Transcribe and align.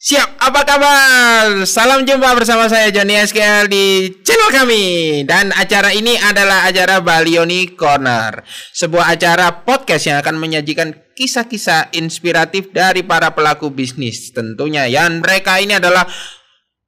Siap, 0.00 0.40
apa 0.40 0.64
kabar? 0.64 1.68
Salam 1.68 2.08
jumpa 2.08 2.32
bersama 2.32 2.72
saya 2.72 2.88
Johnny 2.88 3.20
SKL 3.20 3.68
di 3.68 4.08
channel 4.24 4.48
kami. 4.48 4.84
Dan 5.28 5.52
acara 5.52 5.92
ini 5.92 6.16
adalah 6.16 6.64
acara 6.64 7.04
Balioni 7.04 7.76
Corner. 7.76 8.40
Sebuah 8.72 9.12
acara 9.12 9.60
podcast 9.60 10.08
yang 10.08 10.24
akan 10.24 10.40
menyajikan 10.40 10.96
kisah-kisah 11.12 11.92
inspiratif 11.92 12.72
dari 12.72 13.04
para 13.04 13.36
pelaku 13.36 13.68
bisnis. 13.68 14.32
Tentunya 14.32 14.88
yang 14.88 15.20
mereka 15.20 15.60
ini 15.60 15.76
adalah 15.76 16.08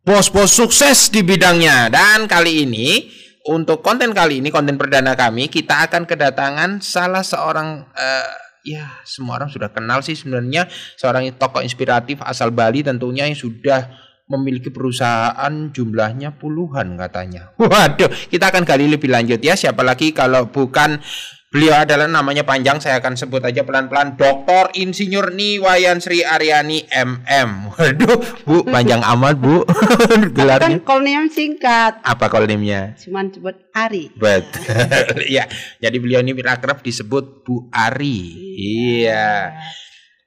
bos-bos 0.01 0.49
sukses 0.49 1.13
di 1.13 1.21
bidangnya. 1.21 1.93
Dan 1.93 2.25
kali 2.25 2.65
ini, 2.65 3.13
untuk 3.45 3.85
konten 3.85 4.17
kali 4.17 4.41
ini, 4.41 4.49
konten 4.49 4.81
perdana 4.81 5.13
kami 5.13 5.53
Kita 5.53 5.85
akan 5.85 6.09
kedatangan 6.09 6.81
salah 6.81 7.21
seorang... 7.21 7.93
eh, 7.93 8.42
ya 8.63 9.03
semua 9.03 9.43
orang 9.43 9.51
sudah 9.51 9.71
kenal 9.71 10.01
sih 10.01 10.15
sebenarnya 10.15 10.71
seorang 10.95 11.29
tokoh 11.35 11.63
inspiratif 11.63 12.23
asal 12.23 12.55
Bali 12.55 12.87
tentunya 12.87 13.27
yang 13.27 13.39
sudah 13.39 13.91
memiliki 14.31 14.73
perusahaan 14.73 15.53
jumlahnya 15.75 16.39
puluhan 16.41 16.97
katanya. 16.97 17.53
Waduh, 17.61 18.09
kita 18.33 18.49
akan 18.49 18.65
gali 18.65 18.89
lebih 18.89 19.13
lanjut 19.13 19.43
ya. 19.43 19.53
Siapa 19.53 19.85
lagi 19.85 20.17
kalau 20.17 20.49
bukan 20.49 20.97
beliau 21.53 21.85
adalah 21.85 22.09
namanya 22.09 22.49
panjang 22.49 22.81
saya 22.81 22.97
akan 23.05 23.13
sebut 23.13 23.45
aja 23.45 23.61
pelan-pelan 23.61 24.17
Dr. 24.17 24.73
Insinyur 24.73 25.37
Niwayan 25.37 26.01
Sri 26.01 26.25
Aryani 26.25 26.89
MM. 26.89 27.77
Waduh, 27.77 28.17
Bu, 28.49 28.65
panjang 28.65 29.05
amat, 29.05 29.37
Bu. 29.37 29.69
Gelarnya. 30.37 30.81
Kan 30.81 30.89
kolonial 30.89 31.29
singkat, 31.29 32.01
Apa 32.01 32.33
kolomnya? 32.33 32.97
cuman 32.97 33.29
sebut 33.29 33.61
Ari. 33.77 34.09
Betul. 34.17 35.29
ya, 35.37 35.45
jadi 35.77 35.97
beliau 36.01 36.25
ini 36.25 36.33
akrab 36.41 36.81
disebut 36.81 37.45
Bu 37.45 37.69
Ari. 37.69 38.21
Iya. 38.57 39.53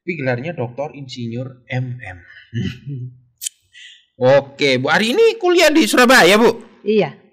Tapi 0.05 0.11
gelarnya 0.21 0.53
Doktor 0.53 0.93
Insinyur 0.93 1.65
MM. 1.65 2.17
Oke, 4.21 4.77
Bu 4.77 4.93
Ari 4.93 5.17
ini 5.17 5.41
kuliah 5.41 5.73
di 5.73 5.89
Surabaya, 5.89 6.37
Bu. 6.37 6.61
Iya. 6.85 7.24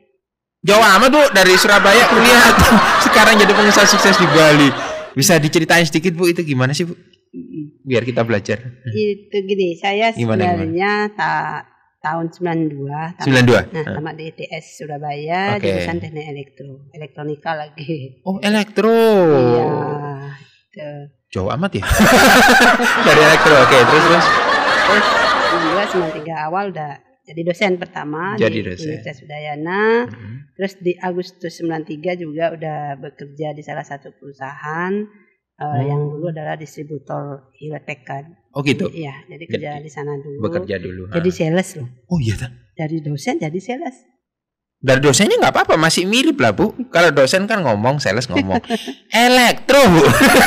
Jauh 0.62 0.78
amat, 0.78 1.10
Bu, 1.10 1.22
dari 1.34 1.58
Surabaya 1.58 2.06
kuliah 2.06 2.55
sekarang 3.06 3.34
jadi 3.34 3.50
pengusaha 3.50 3.82
sukses 3.82 4.14
di 4.14 4.27
Bali. 4.30 4.70
Bisa 5.12 5.34
diceritain 5.36 5.82
sedikit, 5.82 6.14
Bu, 6.14 6.30
itu 6.30 6.46
gimana 6.46 6.70
sih, 6.70 6.86
Bu? 6.86 6.94
Biar 7.82 8.06
kita 8.06 8.22
belajar. 8.22 8.62
Itu 8.86 9.36
gini, 9.42 9.74
saya 9.74 10.14
Gimana, 10.14 10.54
sebenarnya 10.54 11.10
ta- 11.19 11.66
tahun 11.98 12.30
92 12.30 12.78
tamat, 13.19 13.27
92. 13.27 13.74
Nah, 13.74 13.84
tamat 13.98 14.14
di 14.14 14.24
ITS 14.30 14.64
Surabaya, 14.78 15.58
Oke. 15.58 15.66
jurusan 15.66 15.98
teknik 15.98 16.27
elektro, 16.30 16.86
elektronika 16.94 17.58
lagi. 17.58 18.22
Oh, 18.22 18.38
elektro. 18.38 18.94
Iya. 19.34 19.66
Itu. 20.70 20.88
Jauh 21.32 21.50
amat 21.58 21.74
ya. 21.74 21.82
dari 23.06 23.19
elektro. 23.19 23.54
Oke, 23.58 23.78
terus 23.82 24.04
terus. 24.06 24.26
Terus 24.86 25.06
92 25.91 26.22
93 26.30 26.47
awal 26.47 26.70
udah 26.70 26.91
jadi 27.23 27.41
dosen 27.42 27.78
pertama 27.78 28.34
Jadi 28.34 28.59
di 28.59 28.62
dosen. 28.67 28.83
Universitas 28.91 29.23
Udayana. 29.23 30.05
Mhm. 30.05 30.37
Terus 30.53 30.73
di 30.77 30.92
Agustus 30.97 31.53
93 31.56 32.15
juga 32.15 32.51
udah 32.51 32.78
bekerja 32.98 33.55
di 33.55 33.62
salah 33.62 33.83
satu 33.83 34.11
perusahaan 34.12 34.92
eh, 35.53 35.62
Oh. 35.62 35.78
yang 35.78 36.03
dulu 36.03 36.28
adalah 36.28 36.59
distributor 36.59 37.55
IWPK. 37.55 38.11
Oh 38.53 38.61
gitu. 38.61 38.91
Iya, 38.91 39.15
jadi 39.27 39.45
kerja 39.47 39.69
Jadi 39.73 39.87
di 39.87 39.91
sana 39.91 40.12
dulu. 40.15 40.43
Bekerja 40.43 40.77
dulu. 40.77 41.03
Jadi 41.09 41.31
Ha. 41.31 41.37
sales 41.39 41.69
loh. 41.78 41.89
Oh 42.06 42.19
iya, 42.19 42.34
Ta. 42.34 42.50
Dari 42.75 42.98
dosen 42.98 43.39
jadi 43.39 43.59
sales. 43.59 43.97
Dari 44.77 44.98
dosennya 44.98 45.39
nggak 45.39 45.55
apa-apa, 45.55 45.78
masih 45.78 46.11
mirip 46.11 46.34
lah 46.37 46.50
bu. 46.50 46.75
Kalau 46.91 47.15
dosen 47.15 47.47
kan 47.47 47.62
ngomong, 47.62 48.03
sales 48.03 48.27
ngomong. 48.27 48.59
Elektro 49.15 49.78
bu, 49.87 50.03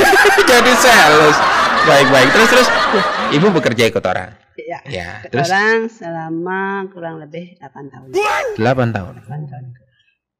jadi 0.51 0.73
sales. 0.75 1.35
Baik 1.87 2.07
baik. 2.11 2.29
Terus 2.29 2.49
terus, 2.51 2.67
ibu 3.31 3.47
bekerja 3.49 3.87
ikut 3.87 4.03
orang. 4.03 4.35
Ya. 4.55 4.79
Ya. 4.87 5.09
Ke 5.21 5.35
Terus 5.35 5.51
Orang 5.51 5.79
selama 5.91 6.59
kurang 6.89 7.19
lebih 7.19 7.59
8 7.59 7.91
tahun. 7.91 8.07
8 8.55 8.95
tahun. 8.95 9.13
8 9.27 9.51
tahun. 9.51 9.65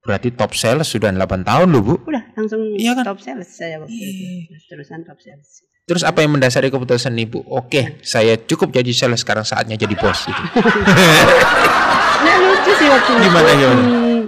Berarti 0.06 0.30
top 0.32 0.54
sales 0.54 0.88
sudah 0.88 1.10
8 1.10 1.44
tahun 1.44 1.68
loh 1.68 1.82
bu. 1.82 1.96
Udah 2.06 2.24
langsung 2.34 2.62
Iya 2.78 2.96
kan? 2.96 3.04
top 3.04 3.20
sales 3.20 3.50
saya 3.50 3.82
waktu 3.82 3.92
itu. 3.92 4.24
Iya. 4.24 4.42
Terus 4.48 4.64
terusan 4.70 5.00
top 5.04 5.20
sales. 5.20 5.50
Terus 5.86 6.02
apa 6.02 6.22
yang 6.22 6.34
mendasari 6.34 6.70
keputusan 6.70 7.14
ibu? 7.20 7.46
Oke, 7.46 8.02
saya 8.02 8.38
cukup 8.38 8.74
jadi 8.74 8.90
sales 8.90 9.22
sekarang 9.22 9.44
saatnya 9.44 9.76
jadi 9.76 9.94
bos 9.94 10.26
gitu. 10.26 10.42
Nah 12.16 12.36
lucu 12.42 12.72
sih 12.74 12.88
waktu 12.90 13.12
itu. 13.12 13.22
Gimana, 13.22 13.50
gimana? 13.54 13.82
Hmm, 13.86 14.22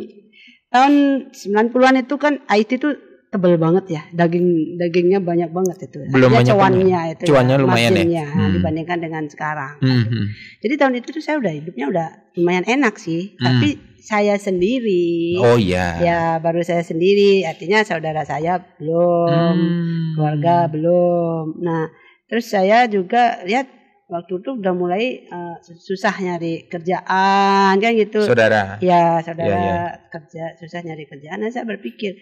tahun 0.70 0.94
90-an 1.34 1.96
itu 2.06 2.16
kan 2.20 2.34
IT 2.46 2.78
itu 2.78 2.90
tebel 3.28 3.60
banget 3.60 3.86
ya. 3.92 4.02
Daging 4.16 4.80
dagingnya 4.80 5.20
banyak 5.20 5.52
banget 5.52 5.92
itu. 5.92 6.00
Belum 6.08 6.32
Artinya 6.32 6.38
banyak 6.40 6.56
cuannya 6.56 7.02
itu. 7.12 7.24
Cuannya 7.28 7.56
ya, 7.56 7.62
lumayan 7.62 7.92
ya? 8.08 8.28
Hmm. 8.28 8.52
dibandingkan 8.56 8.98
dengan 9.04 9.24
sekarang. 9.28 9.74
Hmm, 9.84 10.04
hmm. 10.08 10.26
Jadi 10.64 10.74
tahun 10.80 10.94
itu 11.00 11.08
tuh 11.12 11.24
saya 11.24 11.38
udah 11.44 11.54
hidupnya 11.54 11.86
udah 11.92 12.08
lumayan 12.40 12.66
enak 12.66 12.96
sih. 12.96 13.36
Hmm. 13.36 13.46
Tapi 13.60 13.70
saya 14.00 14.40
sendiri. 14.40 15.36
Oh 15.44 15.60
iya. 15.60 16.00
Ya 16.00 16.20
baru 16.40 16.64
saya 16.64 16.82
sendiri. 16.88 17.44
Artinya 17.44 17.84
saudara 17.84 18.24
saya 18.24 18.64
belum. 18.80 19.28
Hmm. 19.28 20.16
keluarga 20.16 20.72
belum. 20.72 21.60
Nah, 21.62 21.92
terus 22.32 22.48
saya 22.48 22.88
juga 22.88 23.44
lihat 23.44 23.78
waktu 24.08 24.40
itu 24.40 24.50
udah 24.56 24.74
mulai 24.74 25.28
eh, 25.28 25.56
susah 25.62 26.16
nyari 26.24 26.72
kerjaan 26.72 27.76
kan 27.76 27.92
gitu. 27.92 28.24
Saudara. 28.24 28.80
ya, 28.80 29.20
saudara 29.20 29.52
Ya, 29.52 29.60
ya. 29.60 29.80
kerja 30.08 30.44
susah 30.56 30.80
nyari 30.88 31.04
kerjaan. 31.06 31.44
Nah, 31.44 31.52
saya 31.52 31.68
berpikir, 31.68 32.16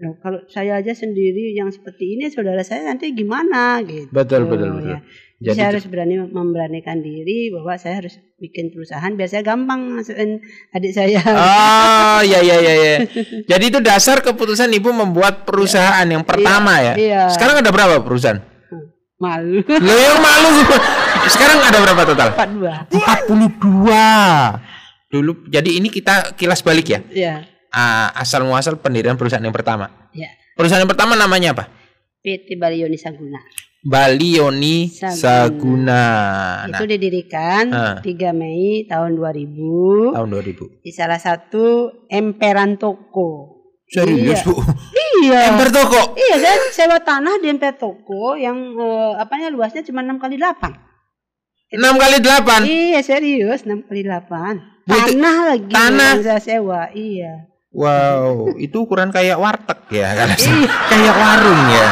loh 0.00 0.16
kalau 0.22 0.40
saya 0.48 0.80
aja 0.80 0.96
sendiri 0.96 1.52
yang 1.52 1.68
seperti 1.68 2.16
ini, 2.16 2.32
saudara 2.32 2.64
saya 2.64 2.88
nanti 2.88 3.12
gimana 3.12 3.84
gitu. 3.84 4.08
Betul 4.08 4.48
betul 4.48 4.80
betul. 4.80 4.96
Ya. 4.96 5.00
Jadi 5.42 5.58
saya 5.58 5.74
harus 5.74 5.90
berani 5.90 6.22
memberanikan 6.22 7.02
diri 7.02 7.50
bahwa 7.50 7.74
saya 7.74 7.98
harus 7.98 8.14
bikin 8.38 8.70
perusahaan 8.70 9.10
biar 9.18 9.26
saya 9.26 9.42
gampang 9.42 9.98
masukin 9.98 10.38
adik 10.70 10.94
saya. 10.94 11.18
Oh 11.18 12.22
ya 12.22 12.38
ya 12.38 12.62
ya 12.62 12.74
ya. 12.78 12.96
Jadi 13.50 13.64
itu 13.74 13.82
dasar 13.82 14.22
keputusan 14.22 14.70
ibu 14.70 14.94
membuat 14.94 15.42
perusahaan 15.42 16.06
yang 16.06 16.22
pertama 16.22 16.78
ya. 16.78 16.94
iya. 16.94 17.22
Sekarang 17.26 17.58
ada 17.58 17.74
berapa 17.74 17.98
perusahaan? 18.06 18.38
Malu. 19.18 19.66
Lo 19.66 19.94
yang 19.98 20.22
malu 20.22 20.62
sih. 20.62 20.66
Sekarang 21.34 21.58
ada 21.62 21.78
berapa 21.78 22.02
total? 22.06 22.28
42. 22.38 23.02
42. 23.02 25.10
Dulu 25.10 25.32
jadi 25.50 25.70
ini 25.74 25.90
kita 25.90 26.38
kilas 26.38 26.62
balik 26.62 26.86
ya. 26.86 27.02
Ya. 27.10 27.34
Ah, 27.72 28.12
asal 28.14 28.44
muasal 28.44 28.76
pendirian 28.76 29.16
perusahaan 29.16 29.40
yang 29.40 29.50
pertama. 29.50 29.88
Ya. 30.12 30.28
Perusahaan 30.52 30.78
yang 30.78 30.90
pertama 30.90 31.16
namanya 31.16 31.52
apa? 31.52 31.64
PT 32.20 32.54
Balioni 32.54 32.94
Saguna. 32.94 33.40
Balioni 33.82 34.86
Saguna. 34.86 35.16
Saguna. 35.16 36.04
Nah, 36.62 36.70
itu 36.70 36.84
didirikan 36.86 37.64
Ah. 37.68 37.96
3 37.98 38.30
Mei 38.30 38.84
tahun 38.84 39.16
2000 39.16 40.12
tahun 40.12 40.28
2000. 40.30 40.64
di 40.78 40.90
salah 40.90 41.18
satu 41.18 41.64
emperan 42.06 42.76
toko. 42.76 43.58
Serius, 43.84 44.38
Iya. 44.38 44.46
Bu? 44.46 44.54
Iya. 45.18 45.40
Ember 45.50 45.68
toko. 45.68 46.14
Iya, 46.14 46.34
saya 46.38 46.56
sewa 46.70 46.98
tanah 46.98 47.36
di 47.38 47.48
emper 47.48 47.74
toko 47.74 48.32
yang 48.34 48.54
eh, 48.72 49.12
apanya 49.16 49.48
luasnya 49.48 49.82
cuma 49.82 50.00
6 50.00 50.16
kali 50.16 50.36
8. 50.36 50.72
6 51.70 51.96
kali 51.96 52.16
8. 52.18 52.62
Iya, 52.62 53.00
serius 53.00 53.64
6 53.64 53.82
kali 53.82 54.02
8. 54.02 54.60
Bu, 54.82 54.92
itu 54.94 55.14
Tanah 55.14 55.36
lagi 55.46 55.68
tanah. 55.68 56.10
yang 56.16 56.24
saya 56.24 56.40
sewa. 56.40 56.88
Iya. 56.90 57.51
Wow, 57.72 58.52
itu 58.64 58.76
ukuran 58.78 59.08
kayak 59.08 59.36
warteg 59.36 59.80
ya 59.90 60.12
kalau 60.14 60.36
kayak 60.86 61.14
warung 61.14 61.62
ya. 61.68 61.88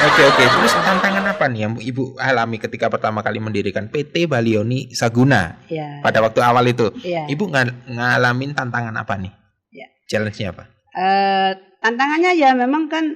Oke 0.00 0.22
oke. 0.24 0.44
Terus 0.46 0.72
tantangan 0.74 1.24
apa 1.28 1.44
nih 1.44 1.60
yang 1.60 1.72
ibu 1.76 2.16
alami 2.16 2.56
ketika 2.56 2.88
pertama 2.88 3.20
kali 3.20 3.36
mendirikan 3.36 3.84
PT 3.86 4.24
Balioni 4.24 4.88
Saguna 4.90 5.60
Iya. 5.66 6.00
pada 6.00 6.18
waktu 6.20 6.40
awal 6.40 6.64
itu? 6.64 6.88
Iya. 7.00 7.28
Ibu 7.28 7.44
ngal- 7.46 7.84
ngalamin 7.84 8.54
tantangan 8.54 8.96
apa 8.96 9.18
nih? 9.18 9.32
Iya. 9.68 9.86
Challenge-nya 10.06 10.46
apa? 10.50 10.64
Eh, 10.90 11.50
tantangannya 11.78 12.32
ya 12.32 12.56
memang 12.56 12.88
kan 12.88 13.12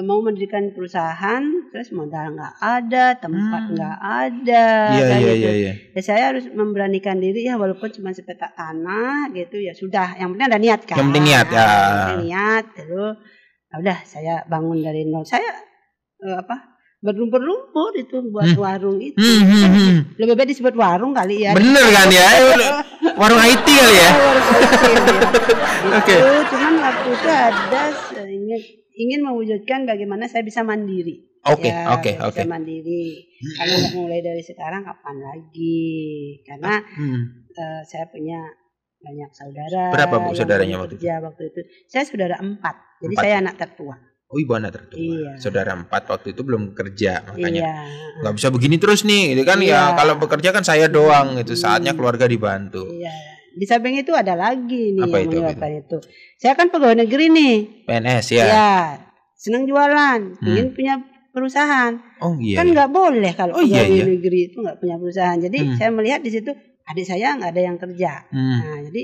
mau 0.00 0.24
mendirikan 0.24 0.72
perusahaan 0.72 1.44
terus 1.68 1.92
modal 1.92 2.32
nggak 2.32 2.54
ada, 2.56 3.12
tempat 3.14 3.62
Hmm. 3.62 3.72
nggak 3.76 3.98
ada. 4.00 4.66
Iya 4.90 5.04
kan 5.04 5.18
iya 5.20 5.28
gitu. 5.28 5.36
iya 5.38 5.52
iya. 5.52 5.72
Ya 5.92 6.00
saya 6.00 6.22
harus 6.32 6.48
memberanikan 6.48 7.20
diri 7.20 7.44
ya 7.44 7.60
walaupun 7.60 7.92
cuma 7.92 8.08
sepetak 8.10 8.56
tanah 8.56 9.28
gitu 9.30 9.60
ya 9.60 9.76
sudah. 9.76 10.16
Yang 10.16 10.28
penting 10.32 10.48
ada 10.48 10.58
niat 10.58 10.80
kan. 10.82 10.96
Yang 10.96 11.06
penting 11.12 11.24
niat, 11.28 11.46
ya. 11.46 11.60
Yang 11.60 11.92
penting 11.92 12.20
niat 12.24 12.64
terus 12.72 13.16
ya 13.68 13.74
udah 13.76 13.98
saya 14.04 14.34
bangun 14.46 14.78
dari 14.80 15.04
nol. 15.04 15.24
Saya 15.24 15.50
eh, 16.22 16.36
apa 16.38 16.56
berlumpur-lumpur 17.02 17.92
itu 17.98 18.16
buat 18.30 18.48
Hmm. 18.48 18.62
warung 18.62 18.96
itu. 18.96 19.18
Hmm, 19.18 19.42
hmm, 19.44 19.70
hmm. 19.74 19.96
Lebih 20.16 20.34
baik 20.38 20.48
disebut 20.54 20.72
warung 20.72 21.12
kali 21.12 21.44
ya. 21.44 21.52
Bener 21.52 21.84
kan 21.90 22.08
ya? 22.08 22.28
Warung 23.20 23.42
IT 23.42 23.66
kali 23.66 23.96
ya? 23.98 24.10
Warung 24.14 24.48
ya. 24.48 25.20
Oke. 26.00 26.14
Itu 26.16 26.32
cuman 26.54 26.72
waktu 26.80 27.08
itu 27.12 27.28
ada 27.28 27.82
se- 27.92 28.24
ingin, 28.94 29.20
mewujudkan 29.22 29.84
bagaimana 29.84 30.26
saya 30.26 30.42
bisa 30.42 30.62
mandiri. 30.62 31.28
Oke 31.42 31.66
Ya, 31.66 31.90
oke 31.90 32.14
bisa 32.14 32.26
oke. 32.30 32.42
mandiri. 32.46 33.26
Kalau 33.58 33.74
nggak 33.74 33.94
mulai 33.98 34.20
dari 34.22 34.42
sekarang 34.42 34.82
kapan 34.82 35.16
lagi? 35.18 35.98
Karena 36.46 36.78
Hmm. 36.78 37.22
eh, 37.50 37.82
saya 37.82 38.06
punya 38.06 38.38
banyak 38.96 39.30
saudara. 39.34 39.90
Berapa, 39.90 40.14
Bu, 40.22 40.30
saudaranya 40.32 40.78
waktu 40.78 40.94
itu? 40.96 41.04
waktu 41.04 41.42
itu? 41.50 41.60
Saya 41.90 42.06
saudara 42.06 42.38
empat. 42.38 42.76
Jadi 43.02 43.14
Empat. 43.18 43.22
saya 43.26 43.34
anak 43.42 43.54
tertua. 43.58 43.94
Oh 44.32 44.38
ibu 44.38 44.54
anak 44.54 44.72
tertua. 44.72 44.96
Iya. 44.96 45.30
Saudara 45.36 45.76
empat 45.76 46.08
waktu 46.08 46.32
itu 46.32 46.40
belum 46.40 46.72
kerja 46.72 47.20
makanya 47.26 47.62
Iya. 47.68 47.74
nggak 48.22 48.34
bisa 48.38 48.48
begini 48.48 48.80
terus 48.80 49.04
nih, 49.04 49.34
gitu 49.36 49.44
kan 49.44 49.60
ya 49.60 49.92
Iya. 49.92 49.98
kalau 49.98 50.14
bekerja 50.16 50.48
kan 50.54 50.64
saya 50.64 50.88
doang 50.88 51.36
itu 51.36 51.52
saatnya 51.52 51.92
Hmm. 51.92 51.98
keluarga 52.00 52.24
dibantu. 52.24 52.86
Iya. 52.88 53.12
Di 53.52 53.64
samping 53.68 53.94
itu 53.96 54.12
ada 54.12 54.32
lagi 54.32 54.96
nih 54.96 55.04
Apa 55.04 55.16
yang 55.20 55.28
itu, 55.28 55.36
menyebabkan 55.38 55.70
itu. 55.84 55.96
Saya 56.40 56.52
kan 56.56 56.72
pegawai 56.72 56.96
negeri 57.04 57.24
nih. 57.28 57.56
PNS 57.84 58.26
ya. 58.32 58.44
Ya. 58.46 58.72
Senang 59.36 59.66
jualan, 59.66 60.20
ingin 60.40 60.70
punya 60.72 60.94
perusahaan. 61.32 61.92
Oh 62.20 62.36
iya. 62.38 62.60
kan 62.60 62.66
iya. 62.68 62.72
nggak 62.76 62.90
boleh 62.92 63.32
kalau 63.34 63.58
Oh, 63.58 63.64
iya, 63.64 63.82
pegawai 63.82 63.98
iya. 63.98 64.04
negeri 64.06 64.40
itu 64.52 64.56
nggak 64.60 64.78
punya 64.78 64.96
perusahaan. 65.00 65.38
Jadi 65.40 65.58
Hmm. 65.58 65.74
saya 65.80 65.90
melihat 65.90 66.20
di 66.20 66.30
situ 66.30 66.50
adik 66.82 67.06
saya 67.08 67.34
nggak 67.40 67.50
ada 67.56 67.62
yang 67.62 67.76
kerja. 67.80 68.12
Hmm. 68.30 68.58
Nah, 68.60 68.78
jadi 68.90 69.02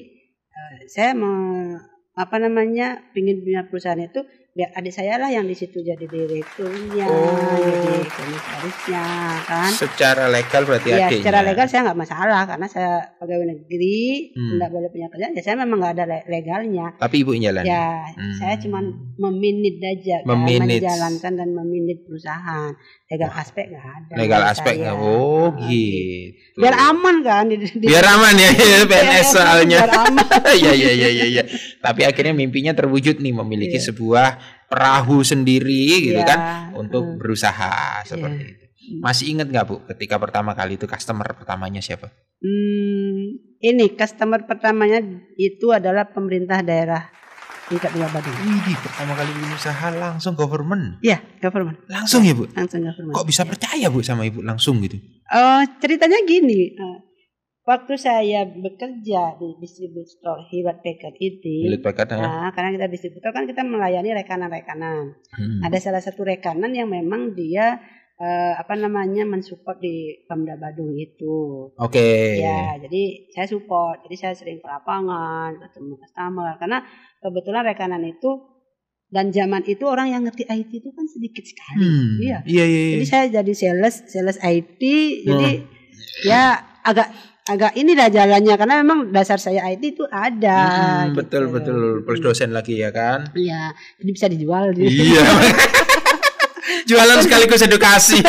eh, 0.53 0.77
saya 0.87 1.11
mau 1.17 1.75
apa 2.19 2.37
namanya 2.43 2.99
pingin 3.15 3.41
punya 3.43 3.63
perusahaan 3.67 3.99
itu 3.99 4.21
biar 4.59 4.75
adik 4.75 4.91
saya 4.91 5.15
lah 5.17 5.31
yang 5.31 5.47
di 5.47 5.55
situ 5.55 5.79
jadi 5.79 6.03
direkturnya, 6.03 7.07
Oh. 7.07 7.31
jadi 7.63 8.11
komisarisnya 8.11 9.07
kan. 9.47 9.71
Secara 9.71 10.27
legal 10.27 10.67
berarti 10.67 10.91
Ya, 10.91 11.07
adiknya. 11.07 11.23
secara 11.23 11.39
legal 11.43 11.65
saya 11.65 11.81
nggak 11.87 12.01
masalah 12.01 12.43
karena 12.43 12.67
saya 12.67 12.93
pegawai 13.15 13.47
negeri, 13.49 14.35
Hmm. 14.35 14.59
nggak 14.59 14.67
boleh 14.69 14.89
punya 14.89 15.07
kerjaan. 15.07 15.33
Ya 15.33 15.43
saya 15.43 15.57
memang 15.57 15.79
nggak 15.79 15.95
ada 15.95 16.05
le- 16.07 16.27
legalnya. 16.27 16.87
Tapi 16.99 17.23
ibu 17.23 17.33
jalan. 17.33 17.63
Ya, 17.63 18.03
Hmm. 18.09 18.35
saya 18.35 18.59
cuma 18.59 18.83
meminit 19.15 19.79
aja, 19.79 20.17
kan, 20.21 20.35
Meminit. 20.37 20.83
menjalankan 20.83 21.33
dan 21.37 21.49
meminit 21.53 21.99
perusahaan. 22.03 22.75
Legal 23.09 23.31
aspek 23.33 23.65
nggak 23.69 23.87
ada. 23.87 24.13
Legal 24.17 24.43
aspeknya. 24.45 24.91
saya. 24.91 25.01
Oh 25.01 25.49
Nah, 25.49 25.65
gitu. 25.65 26.59
Biar 26.59 26.75
aman 26.77 27.17
kan 27.23 27.47
di, 27.47 27.57
di- 27.57 27.87
Biar 27.87 28.05
aman 28.05 28.35
ya 28.35 28.51
PNS 28.91 29.27
soalnya. 29.39 29.79
Biar 29.81 29.93
aman. 30.03 30.27
Iya 30.59 30.73
iya 30.73 30.91
iya 30.93 31.09
iya. 31.09 31.27
iya. 31.31 31.43
Tapi 31.79 32.03
akhirnya 32.03 32.35
mimpinya 32.35 32.73
terwujud 32.73 33.19
nih 33.19 33.33
memiliki 33.33 33.79
Iya. 33.79 33.87
sebuah 33.89 34.29
perahu 34.69 35.21
sendiri 35.21 36.13
gitu 36.13 36.21
Iya. 36.21 36.29
kan 36.29 36.39
untuk 36.73 37.03
Hmm. 37.03 37.17
berusaha 37.17 38.05
seperti 38.05 38.45
Iya. 38.45 38.53
itu. 38.53 38.65
Masih 39.01 39.25
ingat 39.29 39.49
nggak 39.49 39.65
bu 39.65 39.77
ketika 39.87 40.17
pertama 40.17 40.53
kali 40.53 40.77
itu 40.77 40.85
customer 40.85 41.29
pertamanya 41.33 41.81
siapa? 41.81 42.09
Hmm, 42.41 43.37
ini 43.59 43.85
customer 43.93 44.45
pertamanya 44.45 45.03
itu 45.35 45.69
adalah 45.69 46.07
pemerintah 46.07 46.61
daerah 46.61 47.05
tingkat 47.67 47.93
dua 47.93 48.09
Badung. 48.09 48.33
Wih, 48.33 48.77
pertama 48.79 49.13
kali 49.13 49.29
berusaha 49.35 49.87
langsung 49.93 50.33
government. 50.33 50.97
Iya, 51.01 51.21
government. 51.37 51.85
Langsung 51.85 52.25
ya 52.25 52.33
bu? 52.33 52.49
Langsung 52.49 52.81
government. 52.81 53.13
Kok 53.13 53.27
bisa 53.29 53.43
Ya. 53.45 53.49
percaya 53.49 53.87
bu 53.89 54.01
sama 54.01 54.25
ibu 54.25 54.41
langsung 54.41 54.81
gitu? 54.81 54.97
Oh, 55.29 55.61
ceritanya 55.77 56.17
gini. 56.25 56.73
eh, 56.73 56.97
waktu 57.69 58.01
saya 58.01 58.49
bekerja 58.49 59.37
di 59.37 59.61
distributor 59.61 60.41
Hewlett 60.49 60.81
Packard 60.81 61.21
itu, 61.21 61.69
Packard, 61.85 62.17
ah. 62.17 62.21
nah, 62.25 62.49
karena 62.57 62.81
kita 62.81 62.87
distributor 62.89 63.29
kan 63.37 63.45
kita 63.45 63.61
melayani 63.61 64.17
rekanan-rekanan. 64.17 65.21
Hmm. 65.37 65.61
Ada 65.69 65.77
salah 65.77 66.01
satu 66.01 66.25
rekanan 66.25 66.73
yang 66.73 66.89
memang 66.89 67.37
dia 67.37 67.77
eh, 68.17 68.53
apa 68.57 68.73
namanya 68.73 69.29
mensupport 69.29 69.77
di 69.77 70.25
Pemda 70.25 70.57
Badung 70.57 70.97
itu. 70.97 71.69
Oke. 71.77 72.41
Ya, 72.41 72.81
jadi 72.81 73.29
saya 73.37 73.45
support. 73.45 74.01
Jadi 74.09 74.17
saya 74.17 74.33
sering 74.33 74.65
ke 74.65 74.67
lapangan, 74.67 75.61
ketemu 75.61 76.01
customer 76.01 76.57
karena 76.57 76.79
kebetulan 77.21 77.63
rekanan 77.69 78.03
itu 78.09 78.49
dan 79.13 79.29
zaman 79.33 79.65
itu 79.69 79.85
orang 79.89 80.13
yang 80.13 80.25
ngerti 80.25 80.49
IT 80.49 80.73
itu 80.73 80.89
kan 80.93 81.05
sedikit 81.05 81.45
sekali. 81.45 81.85
Hmm. 81.85 82.17
Iya. 82.17 82.39
Iya 82.49 82.65
iya. 82.65 82.81
iya. 82.81 82.97
Jadi 82.97 83.07
saya 83.13 83.25
jadi 83.29 83.53
sales 83.53 83.97
sales 84.09 84.41
IT. 84.41 84.83
Jadi 85.29 85.51
ya 86.25 86.65
agak 86.81 87.13
agak 87.49 87.73
ini 87.75 87.93
dah 87.93 88.09
jalannya 88.09 88.55
karena 88.55 88.75
memang 88.79 88.99
dasar 89.09 89.37
saya 89.37 89.65
IT 89.67 89.83
itu 89.91 90.05
ada. 90.07 90.59
Hmm, 90.61 91.05
gitu. 91.09 91.17
betul 91.17 91.43
betul 91.49 91.79
plus 92.03 92.21
dosen 92.21 92.51
lagi 92.51 92.77
ya 92.77 92.91
kan? 92.91 93.33
Iya, 93.33 93.73
jadi 93.97 94.11
bisa 94.11 94.27
dijual. 94.27 94.71
gitu. 94.71 94.85
Iya. 94.85 95.25
Jualan 96.89 97.21
sekaligus 97.21 97.61
edukasi. 97.63 98.21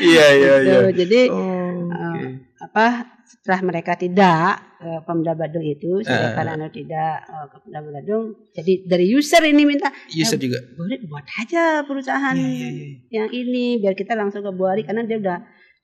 iya 0.00 0.26
iya 0.32 0.54
iya. 0.60 0.78
Gitu. 0.84 0.88
Jadi 1.00 1.20
Oh, 1.28 1.86
oke. 1.86 2.26
apa 2.60 2.86
setelah 3.24 3.60
mereka 3.64 3.94
tidak 3.94 4.46
ke 4.76 4.90
Pemda 5.02 5.32
Badung 5.32 5.62
itu, 5.64 5.98
saya 6.00 6.30
Eh. 6.30 6.32
karena 6.32 6.66
tidak 6.68 7.12
eh, 7.20 7.46
ke 7.48 7.56
Pemda 7.60 7.80
Badung, 7.80 8.24
jadi 8.52 8.72
dari 8.84 9.06
user 9.08 9.42
ini 9.44 9.62
minta 9.64 9.90
User 10.08 10.38
juga. 10.38 10.58
boleh 10.72 10.98
buat 11.02 11.22
aja 11.36 11.82
perusahaan 11.82 12.34
Iya 12.34 12.46
iya 12.46 12.68
iya. 12.68 12.86
yang 13.12 13.28
ini 13.30 13.78
biar 13.78 13.94
kita 13.94 14.14
langsung 14.14 14.42
ke 14.42 14.50
Bu 14.50 14.62
Ari 14.64 14.82
karena 14.82 15.02
dia 15.02 15.18
udah 15.18 15.38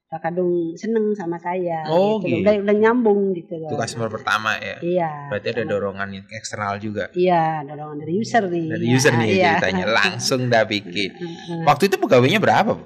udah 0.08 0.20
kadung 0.24 0.72
seneng 0.72 1.12
sama 1.12 1.36
saya 1.36 1.84
Oh, 1.84 2.16
gitu. 2.18 2.32
gitu. 2.32 2.40
Udah, 2.40 2.54
udah 2.64 2.74
nyambung 2.74 3.36
gitu 3.36 3.60
loh. 3.60 3.68
Itu 3.68 3.76
customer 3.76 4.08
pertama 4.08 4.56
ya. 4.56 4.80
Iya. 4.80 5.10
Berarti 5.28 5.48
ada 5.52 5.62
dorongan 5.62 6.08
eksternal 6.32 6.80
juga. 6.80 7.12
Iya, 7.12 7.60
dorongan 7.62 7.96
dari 8.00 8.12
user 8.16 8.48
nih. 8.48 8.66
Dari 8.72 8.84
Ya, 8.84 8.96
user 8.96 9.12
nih 9.14 9.28
iya. 9.28 9.44
ceritanya 9.52 9.84
langsung 10.00 10.40
dah 10.48 10.64
bikin. 10.64 11.12
Heeh. 11.12 11.60
Waktu 11.62 11.92
itu 11.92 11.96
pegawainya 11.98 12.40
berapa, 12.40 12.72
Bu? 12.72 12.84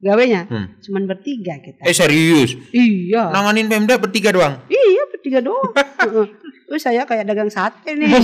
Gawenya 0.00 0.46
Hmm. 0.46 0.78
cuman 0.80 1.04
bertiga 1.04 1.58
kita. 1.58 1.82
Eh 1.82 1.92
serius? 1.92 2.54
iya. 2.70 3.28
Nanganin 3.28 3.66
Pemda 3.66 3.98
bertiga 3.98 4.30
doang. 4.30 4.62
Iya, 4.64 5.02
bertiga 5.10 5.42
doang. 5.42 5.74
Terus 6.70 6.86
saya 6.86 7.02
kayak 7.02 7.26
dagang 7.26 7.50
sate 7.50 7.98
nih. 7.98 8.06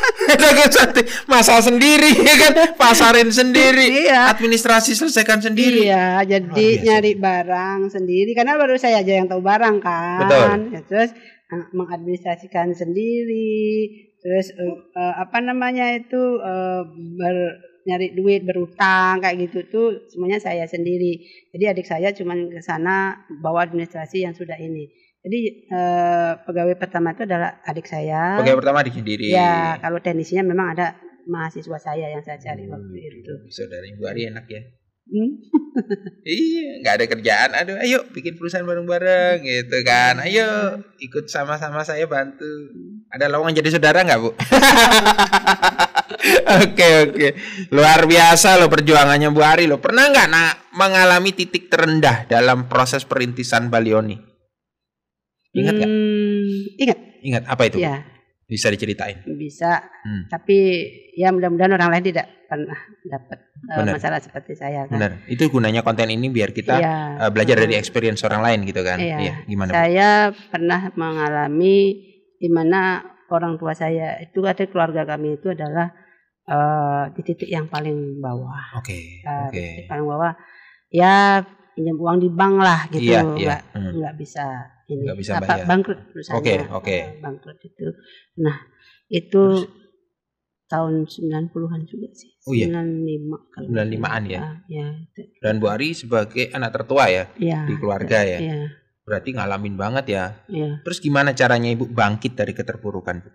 Dagang 0.40 0.72
sate, 0.72 1.04
masak 1.28 1.68
sendiri 1.68 2.16
ya 2.16 2.34
kan, 2.40 2.52
pasarin 2.80 3.28
sendiri, 3.28 4.08
Iya. 4.08 4.32
administrasi 4.32 4.96
selesaikan 4.96 5.44
sendiri. 5.44 5.84
Iya, 5.84 6.24
jadi 6.24 6.48
biasa. 6.80 6.84
nyari 6.88 7.12
barang 7.20 7.80
sendiri 7.92 8.32
karena 8.32 8.56
baru 8.56 8.80
saya 8.80 9.04
aja 9.04 9.12
yang 9.20 9.28
tahu 9.28 9.44
barang 9.44 9.84
kan. 9.84 10.24
Betul. 10.24 10.72
Ya, 10.72 10.80
terus 10.88 11.10
eh, 11.52 11.64
mengadministrasikan 11.76 12.72
sendiri, 12.72 13.84
terus 14.16 14.48
eh, 14.56 15.14
apa 15.20 15.44
namanya 15.44 15.92
itu 15.92 16.40
eh, 16.40 16.82
ber 17.20 17.36
nyari 17.84 18.16
duit 18.16 18.48
berutang 18.48 19.20
kayak 19.20 19.44
gitu 19.44 19.58
tuh 19.68 19.88
semuanya 20.08 20.40
saya 20.40 20.64
sendiri. 20.64 21.20
Jadi 21.52 21.64
adik 21.68 21.84
saya 21.84 22.16
cuma 22.16 22.32
ke 22.32 22.64
sana 22.64 23.28
bawa 23.28 23.68
administrasi 23.68 24.24
yang 24.24 24.32
sudah 24.32 24.56
ini. 24.56 24.88
Jadi 25.24 25.40
eh, 25.72 26.32
pegawai 26.44 26.76
pertama 26.76 27.16
itu 27.16 27.24
adalah 27.24 27.64
adik 27.64 27.88
saya. 27.88 28.36
Pegawai 28.44 28.60
pertama 28.60 28.84
di 28.84 28.92
sendiri. 28.92 29.32
Ya, 29.32 29.80
kalau 29.80 29.96
teknisnya 30.04 30.44
memang 30.44 30.76
ada 30.76 31.00
mahasiswa 31.24 31.80
saya 31.80 32.12
yang 32.12 32.20
saya 32.20 32.36
cari 32.36 32.68
waktu 32.68 32.96
itu. 33.00 33.32
Saudara 33.48 33.88
Ibu 33.88 34.04
Ari 34.04 34.28
enak 34.28 34.44
ya. 34.52 34.60
Hmm? 35.04 35.32
Iya, 36.24 36.80
nggak 36.80 36.94
ada 36.96 37.06
kerjaan. 37.08 37.50
Aduh, 37.52 37.76
ayo 37.76 38.08
bikin 38.12 38.40
perusahaan 38.40 38.64
bareng-bareng 38.64 39.44
gitu 39.44 39.76
kan. 39.84 40.16
Ayo 40.24 40.80
ikut 40.96 41.28
sama-sama 41.28 41.84
saya 41.84 42.08
bantu. 42.08 42.48
Ada 43.12 43.28
lowongan 43.28 43.60
jadi 43.60 43.76
saudara 43.76 44.00
nggak 44.04 44.20
bu? 44.20 44.30
Oke 46.64 46.88
oke, 47.04 47.28
luar 47.68 48.08
biasa 48.08 48.56
loh 48.56 48.72
perjuangannya 48.72 49.28
Bu 49.28 49.44
Ari 49.44 49.68
loh. 49.68 49.76
Pernah 49.76 50.08
nggak 50.08 50.28
nak 50.32 50.72
mengalami 50.72 51.36
titik 51.36 51.68
terendah 51.68 52.24
dalam 52.24 52.64
proses 52.64 53.04
perintisan 53.04 53.68
Balioni? 53.68 54.33
Ingat 55.54 55.74
nggak? 55.74 55.88
Hmm, 55.88 56.52
ingat. 56.76 56.98
Ingat 57.22 57.42
apa 57.46 57.62
itu? 57.64 57.78
Bu? 57.78 57.84
Ya, 57.84 57.96
Bisa 58.44 58.68
diceritain. 58.68 59.24
bisa. 59.34 59.80
Hmm. 60.04 60.28
Tapi 60.28 60.56
ya 61.14 61.30
mudah-mudahan 61.30 61.72
orang 61.72 61.90
lain 61.90 62.04
tidak 62.04 62.26
pernah 62.44 62.76
dapat 63.02 63.38
Benar. 63.64 63.96
masalah 63.96 64.20
seperti 64.20 64.52
saya 64.52 64.84
kan. 64.84 64.94
Benar. 64.94 65.12
Itu 65.24 65.48
gunanya 65.48 65.80
konten 65.80 66.06
ini 66.06 66.28
biar 66.28 66.52
kita 66.52 66.76
eh, 66.76 67.30
belajar 67.30 67.56
dari 67.56 67.72
Hmm. 67.72 67.80
experience 67.80 68.20
orang 68.20 68.42
lain 68.42 68.58
gitu 68.68 68.84
kan. 68.84 69.00
Iya. 69.00 69.48
gimana? 69.48 69.70
Bu? 69.70 69.74
Saya 69.74 70.08
pernah 70.52 70.80
mengalami 70.92 71.76
di 72.36 72.48
mana 72.48 73.00
orang 73.32 73.56
tua 73.56 73.72
saya 73.72 74.20
itu 74.20 74.44
ada 74.44 74.60
keluarga 74.68 75.08
kami 75.08 75.38
itu 75.38 75.48
adalah 75.48 75.88
eh, 76.44 77.04
di 77.16 77.22
titik 77.24 77.48
yang 77.48 77.64
paling 77.66 78.20
bawah. 78.20 78.76
Oke, 78.76 79.24
oke. 79.24 79.56
di 79.56 79.58
titik 79.80 79.86
paling 79.88 80.04
bawah. 80.04 80.36
Ya 80.92 81.40
pinjam 81.74 81.96
uang 81.96 82.18
di 82.18 82.28
bank 82.28 82.54
lah 82.56 82.80
gitu. 82.88 83.04
Iya, 83.04 83.20
iya. 83.34 83.34
Nggak, 83.36 83.60
Hmm. 83.74 83.92
nggak 83.98 84.14
bisa 84.16 84.44
ini 84.84 85.00
Nggak 85.02 85.18
bisa 85.18 85.32
apa 85.34 85.46
bayar. 85.48 85.66
bangkrut 85.66 86.00
perusahaannya. 86.08 86.40
Oke, 86.40 86.54
oke. 86.70 86.96
Eh, 86.96 87.04
Bangkrut 87.18 87.58
itu. 87.60 87.86
Nah, 88.38 88.56
itu 89.06 89.42
Terus? 89.60 89.62
tahun 90.66 90.94
90-an 91.04 91.80
juga 91.84 92.08
sih. 92.10 92.30
Oh 92.44 92.52
iya. 92.52 92.66
95 92.68 93.38
kalau 93.48 93.66
95-an 93.68 94.22
ya? 94.26 94.40
Ah, 94.40 94.56
ya. 94.66 94.86
itu. 94.98 95.20
Dan 95.38 95.54
Bu 95.56 95.66
Ari 95.68 95.92
sebagai 95.92 96.44
anak 96.50 96.70
tertua 96.72 97.04
ya 97.08 97.24
Iya. 97.36 97.64
di 97.64 97.74
keluarga 97.74 98.18
ya. 98.20 98.38
Iya, 98.38 98.58
Berarti 99.02 99.30
ngalamin 99.32 99.76
banget 99.76 100.04
ya. 100.08 100.24
iya. 100.46 100.80
Terus 100.80 100.98
gimana 100.98 101.32
caranya 101.32 101.68
Ibu 101.68 101.88
bangkit 101.88 102.32
dari 102.32 102.52
keterpurukan? 102.52 103.20
Bu? 103.20 103.30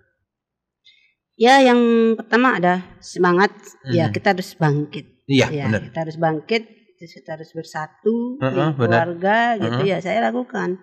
Ya, 1.34 1.64
yang 1.64 1.80
pertama 2.14 2.60
ada 2.60 2.84
semangat. 3.00 3.54
Ya, 3.88 4.10
Mhm. 4.10 4.14
kita 4.14 4.36
harus 4.36 4.50
bangkit. 4.54 5.06
Iya, 5.24 5.48
ya, 5.48 5.66
benar. 5.70 5.82
kita 5.88 5.98
harus 6.04 6.18
bangkit. 6.18 6.64
Kita 7.00 7.32
harus 7.34 7.56
bersatu 7.56 8.36
Heeh, 8.38 8.76
benar. 8.76 9.08
keluarga 9.08 9.40
gitu 9.56 9.82
Heeh. 9.82 9.90
ya. 9.90 9.98
Saya 10.00 10.20
lakukan. 10.22 10.76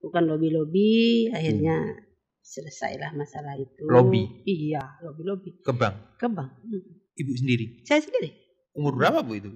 Bukan 0.00 0.22
lobby-lobby, 0.26 1.30
akhirnya 1.30 1.78
Hmm. 1.78 2.02
selesailah 2.42 3.14
masalah 3.14 3.54
itu. 3.54 3.86
Lobby? 3.86 4.42
Iya, 4.42 4.82
lobby-lobby. 5.00 5.62
Ke 5.62 5.70
bank. 5.70 6.18
Ke 6.18 6.26
bank. 6.26 6.50
Hmm. 6.58 6.82
Ibu 7.14 7.32
sendiri. 7.36 7.84
Saya 7.84 8.02
sendiri. 8.02 8.34
Umur 8.72 8.96
berapa 8.96 9.22
Bu 9.22 9.36
itu? 9.36 9.52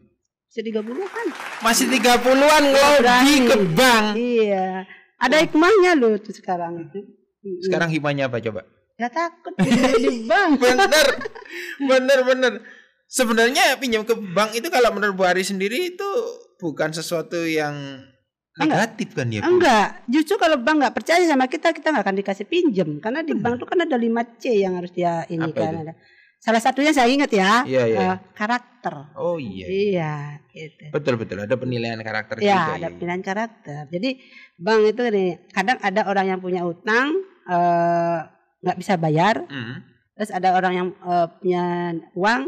Bisa 0.46 0.62
30-an. 0.62 1.26
Masih 1.60 1.90
30-an 1.90 2.62
ngelobi 2.62 2.98
Berani. 3.02 3.36
ke 3.42 3.56
bank. 3.74 4.06
Iya. 4.14 4.68
Ada 5.18 5.36
hikmahnya 5.42 5.96
loh 5.96 6.14
tuh 6.20 6.30
sekarang 6.30 6.78
itu. 6.78 7.00
Mm-mm. 7.42 7.58
Sekarang 7.64 7.88
hikmahnya 7.88 8.28
apa 8.28 8.38
coba? 8.38 8.62
Gak 8.94 9.10
takut 9.10 9.54
di 9.98 10.22
bank. 10.22 10.60
Bener. 10.62 11.06
bener 11.80 12.18
bener. 12.22 12.52
Sebenarnya 13.06 13.76
pinjam 13.76 14.02
ke 14.02 14.14
bank 14.16 14.54
itu 14.54 14.66
kalau 14.68 14.90
menurut 14.90 15.14
Bu 15.14 15.22
Ari 15.22 15.42
sendiri 15.42 15.94
itu 15.94 16.08
bukan 16.56 16.90
sesuatu 16.90 17.38
yang 17.42 18.02
negatif 18.56 19.14
kan 19.14 19.28
ya 19.28 19.42
Bu? 19.42 19.54
Enggak, 19.54 20.02
justru 20.06 20.34
kalau 20.34 20.56
bank 20.56 20.76
nggak 20.80 20.94
percaya 20.94 21.22
sama 21.22 21.46
kita, 21.46 21.70
kita 21.70 21.90
nggak 21.90 22.04
akan 22.04 22.16
dikasih 22.16 22.46
pinjem 22.46 22.98
karena 22.98 23.20
di 23.20 23.34
bank 23.34 23.58
itu 23.58 23.66
kan 23.66 23.78
ada 23.80 23.94
5 23.94 24.08
C 24.36 24.44
yang 24.58 24.74
harus 24.74 24.90
dia 24.90 25.22
ini 25.26 25.46
Apa 25.46 25.58
kan 25.58 25.72
itu? 25.72 25.82
ada. 25.84 25.94
Salah 26.38 26.60
satunya 26.60 26.92
saya 26.92 27.08
ingat 27.08 27.32
ya, 27.32 27.64
Iya, 27.64 27.82
iya. 27.88 27.98
eh, 28.04 28.16
karakter. 28.36 29.16
Oh 29.16 29.40
iya. 29.40 29.64
Iya, 29.64 30.14
gitu. 30.52 30.92
Betul 30.92 31.16
betul 31.16 31.40
ada 31.40 31.56
penilaian 31.56 31.96
karakter 31.98 32.36
Ya, 32.38 32.68
juga. 32.68 32.72
ada 32.76 32.88
ya. 32.90 32.96
pilihan 33.00 33.22
karakter. 33.22 33.82
Jadi 33.88 34.10
bank 34.54 34.80
itu 34.86 35.02
nih, 35.08 35.30
kadang 35.50 35.78
ada 35.80 36.04
orang 36.04 36.26
yang 36.28 36.40
punya 36.40 36.60
utang 36.62 37.16
eh, 37.44 38.18
nggak 38.60 38.76
bisa 38.76 38.96
bayar, 38.96 39.44
Hmm. 39.44 39.84
terus 40.14 40.30
ada 40.30 40.52
orang 40.52 40.72
yang 40.74 40.88
eh, 40.94 41.26
punya 41.34 41.64
uang, 42.12 42.42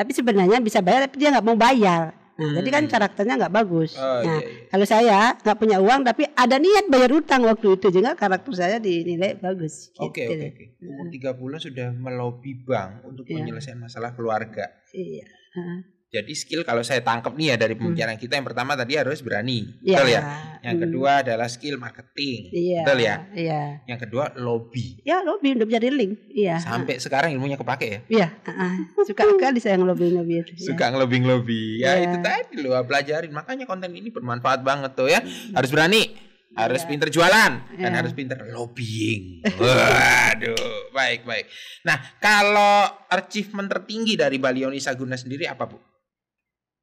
tapi 0.00 0.16
sebenarnya 0.16 0.56
bisa 0.58 0.80
bayar 0.80 1.04
tapi 1.04 1.20
dia 1.20 1.28
nggak 1.28 1.44
mau 1.44 1.52
bayar. 1.54 2.16
Nah, 2.32 2.40
Hmm. 2.40 2.56
jadi 2.56 2.68
kan 2.72 2.84
karakternya 2.88 3.34
nggak 3.36 3.52
bagus. 3.52 4.00
Oh 4.00 4.00
nah, 4.00 4.40
iya, 4.40 4.40
iya. 4.40 4.64
kalau 4.72 4.86
saya 4.88 5.36
nggak 5.36 5.58
punya 5.60 5.76
uang 5.76 6.00
tapi 6.02 6.24
ada 6.24 6.56
niat 6.56 6.88
bayar 6.88 7.12
utang 7.12 7.44
waktu 7.44 7.76
itu 7.76 7.92
juga 7.92 8.16
karakter 8.16 8.48
saya 8.56 8.80
dinilai 8.80 9.36
bagus. 9.36 9.92
Oke 10.00 10.24
gitu. 10.24 10.40
oke 10.40 10.46
oke. 10.48 10.64
Umur 10.80 11.06
tiga 11.12 11.36
bulan 11.36 11.60
sudah 11.60 11.92
melobi 11.92 12.56
bank 12.56 13.04
untuk 13.04 13.28
Iya. 13.28 13.44
menyelesaikan 13.44 13.84
masalah 13.84 14.16
keluarga. 14.16 14.72
Iya. 14.90 15.28
Heeh. 15.52 15.99
Jadi 16.10 16.34
skill 16.34 16.66
kalau 16.66 16.82
saya 16.82 17.06
tangkap 17.06 17.38
nih 17.38 17.54
ya 17.54 17.56
dari 17.56 17.78
pembicaraan 17.78 18.18
kita 18.18 18.34
yang 18.34 18.42
pertama 18.42 18.74
tadi 18.74 18.98
harus 18.98 19.22
berani, 19.22 19.78
Iya. 19.78 19.94
betul 19.94 20.08
ya. 20.10 20.20
Yang 20.60 20.74
Hmm. 20.74 20.82
kedua 20.82 21.10
adalah 21.22 21.46
skill 21.46 21.76
marketing, 21.78 22.40
Iya. 22.50 22.82
betul 22.82 22.98
ya. 22.98 23.14
Iya. 23.30 23.62
Yang 23.86 23.98
kedua 24.04 24.24
lobby. 24.34 24.98
Ya 25.06 25.22
lobby 25.22 25.54
udah 25.54 25.70
jadi 25.70 25.86
link. 25.86 26.18
Iya. 26.28 26.58
Sampai 26.58 26.98
sekarang 26.98 27.30
ilmunya 27.30 27.54
kepake 27.54 27.86
ya. 27.86 28.00
Iya. 28.10 28.26
heeh. 28.42 28.74
Suka 29.06 29.22
sekali 29.22 29.62
saya 29.62 29.78
ngelobby 29.78 30.10
lobby 30.10 30.42
itu. 30.42 30.50
Iya. 30.52 30.66
Suka 30.66 30.90
ngelobi 30.90 31.16
ngelobi. 31.22 31.62
Ya 31.78 31.94
Iya. 31.94 32.10
itu 32.10 32.16
tadi 32.18 32.54
loh 32.58 32.82
pelajarin. 32.82 33.30
Makanya 33.30 33.64
konten 33.64 33.94
ini 33.94 34.10
bermanfaat 34.10 34.66
banget 34.66 34.98
tuh 34.98 35.06
ya. 35.06 35.22
Harus 35.54 35.70
berani, 35.70 36.10
harus 36.52 36.82
Iya. 36.82 36.88
pinter 36.90 37.08
jualan 37.08 37.52
dan 37.78 37.86
Iya. 37.86 37.98
harus 38.02 38.12
pinter 38.12 38.34
lobbying. 38.50 39.46
Waduh, 39.46 40.90
baik 40.90 41.22
baik. 41.22 41.46
Nah 41.86 42.18
kalau 42.18 42.82
achievement 43.06 43.70
tertinggi 43.70 44.18
dari 44.18 44.42
Balioni 44.42 44.82
Saguna 44.82 45.14
sendiri 45.14 45.46
apa 45.46 45.70
bu? 45.70 45.78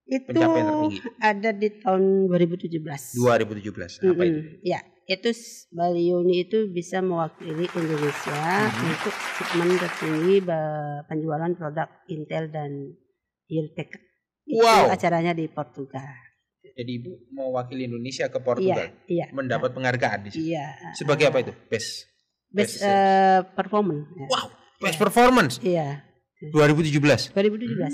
Itu 0.08 0.40
ada 1.20 1.50
di 1.52 1.68
tahun 1.78 2.04
2017. 2.26 2.80
2017 3.14 4.08
apa 4.08 4.24
itu? 4.24 4.40
Mm-mm. 4.40 4.64
Ya, 4.64 4.80
itu 5.06 5.28
s- 5.30 5.68
Bali 5.70 6.10
Uni 6.10 6.42
itu 6.42 6.68
bisa 6.68 7.00
mewakili 7.00 7.68
Indonesia 7.70 8.40
Mhm. 8.66 8.88
untuk 8.88 9.14
segmen 9.14 9.70
tertinggi 9.76 10.36
penjualan 11.04 11.52
produk 11.54 11.88
Intel 12.08 12.48
dan. 12.48 12.72
Itu 13.48 14.60
Wow. 14.60 14.92
acaranya 14.92 15.32
di 15.32 15.48
Portugal. 15.48 16.08
Jadi 16.68 16.92
ibu 16.94 17.12
mewakili 17.30 17.84
Indonesia 17.84 18.28
ke 18.28 18.38
Iya, 18.38 18.46
Portugal, 18.46 18.88
iya. 19.06 19.26
mendapat 19.32 19.72
penghargaan 19.72 20.20
di 20.22 20.30
situ. 20.30 20.52
Iya. 20.52 20.68
Sebagai 20.94 21.26
apa 21.26 21.42
itu? 21.42 21.52
Best. 21.66 22.08
Best 22.48 22.80
Best 22.80 22.86
eh, 22.86 23.40
performance. 23.50 24.08
ya. 24.10 24.24
Wow, 24.26 24.48
best 24.78 24.98
performance 24.98 25.56
Iya, 25.60 26.04
2017. 26.46 27.32
2017. 27.34 27.92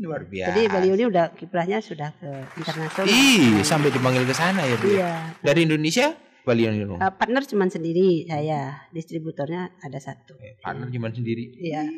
Luar 0.00 0.22
biasa. 0.24 0.48
Jadi 0.50 0.62
Bali 0.66 0.88
Uni 0.90 1.04
udah 1.04 1.30
kiprahnya 1.32 1.78
sudah 1.78 2.10
ke 2.16 2.30
internasional. 2.56 3.06
Ih, 3.06 3.62
sampai 3.62 3.90
dipanggil 3.90 4.24
ke 4.24 4.34
sana 4.34 4.64
ya 4.64 4.74
bu. 4.74 4.86
ya? 4.86 4.94
Iya. 4.94 5.12
Dari 5.40 5.60
Indonesia 5.62 6.14
Balioni 6.44 6.84
dong. 6.84 7.00
Eh, 7.00 7.12
partner 7.16 7.40
cuma 7.48 7.64
sendiri 7.66 8.28
saya, 8.28 8.84
distributornya 8.92 9.72
ada 9.80 9.96
satu. 9.96 10.36
Eh, 10.36 10.60
Partner 10.60 10.92
cuma 10.92 11.08
sendiri. 11.08 11.56
Iya. 11.56 11.88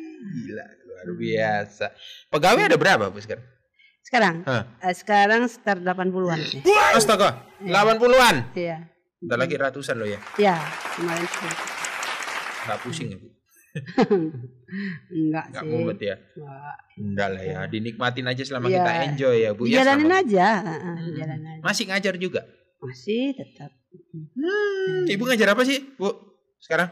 Gila, 0.47 0.65
luar 0.87 1.07
biasa. 1.19 1.91
Pegawai 2.31 2.63
ada 2.63 2.79
berapa 2.79 3.11
bu 3.11 3.19
sekarang? 3.19 3.43
Sekarang, 3.99 4.35
Hah. 4.47 4.63
eh, 4.79 4.95
sekarang 4.95 5.51
sekitar 5.51 5.83
80-an 5.83 6.39
sih. 6.39 6.63
Astaga, 6.95 7.43
80-an. 7.59 8.55
Iya. 8.55 8.87
Bentar 9.19 9.35
lagi 9.35 9.55
ratusan 9.59 9.99
loh 9.99 10.07
ya. 10.07 10.19
Ya, 10.39 10.55
kemarin. 10.95 11.27
Nggak 12.63 12.79
pusing 12.87 13.11
ya 13.11 13.17
bu? 13.19 13.27
Enggak 15.07 15.45
Nggak 15.49 15.63
sih. 15.63 15.69
mumet 15.69 15.99
ya? 15.99 16.15
Enggak. 16.15 16.75
Enggak 16.97 17.27
lah 17.29 17.43
ya. 17.43 17.59
Dinikmatin 17.67 18.25
aja 18.25 18.43
selama 18.43 18.67
Iya. 18.67 18.75
kita 18.77 18.91
enjoy 19.05 19.35
ya 19.39 19.51
bu. 19.51 19.63
Ya, 19.65 19.81
Jalanin 19.81 20.03
selama- 20.03 20.21
aja, 20.21 20.47
Hmm. 20.59 21.13
jalanin 21.13 21.47
aja. 21.49 21.61
Masih 21.63 21.83
ngajar 21.87 22.13
juga. 22.17 22.41
Masih 22.77 23.23
tetap. 23.33 23.71
Hmm, 24.13 25.05
ibu 25.05 25.23
ngajar 25.23 25.49
apa 25.49 25.63
sih 25.63 25.79
bu? 25.95 26.11
Sekarang? 26.59 26.91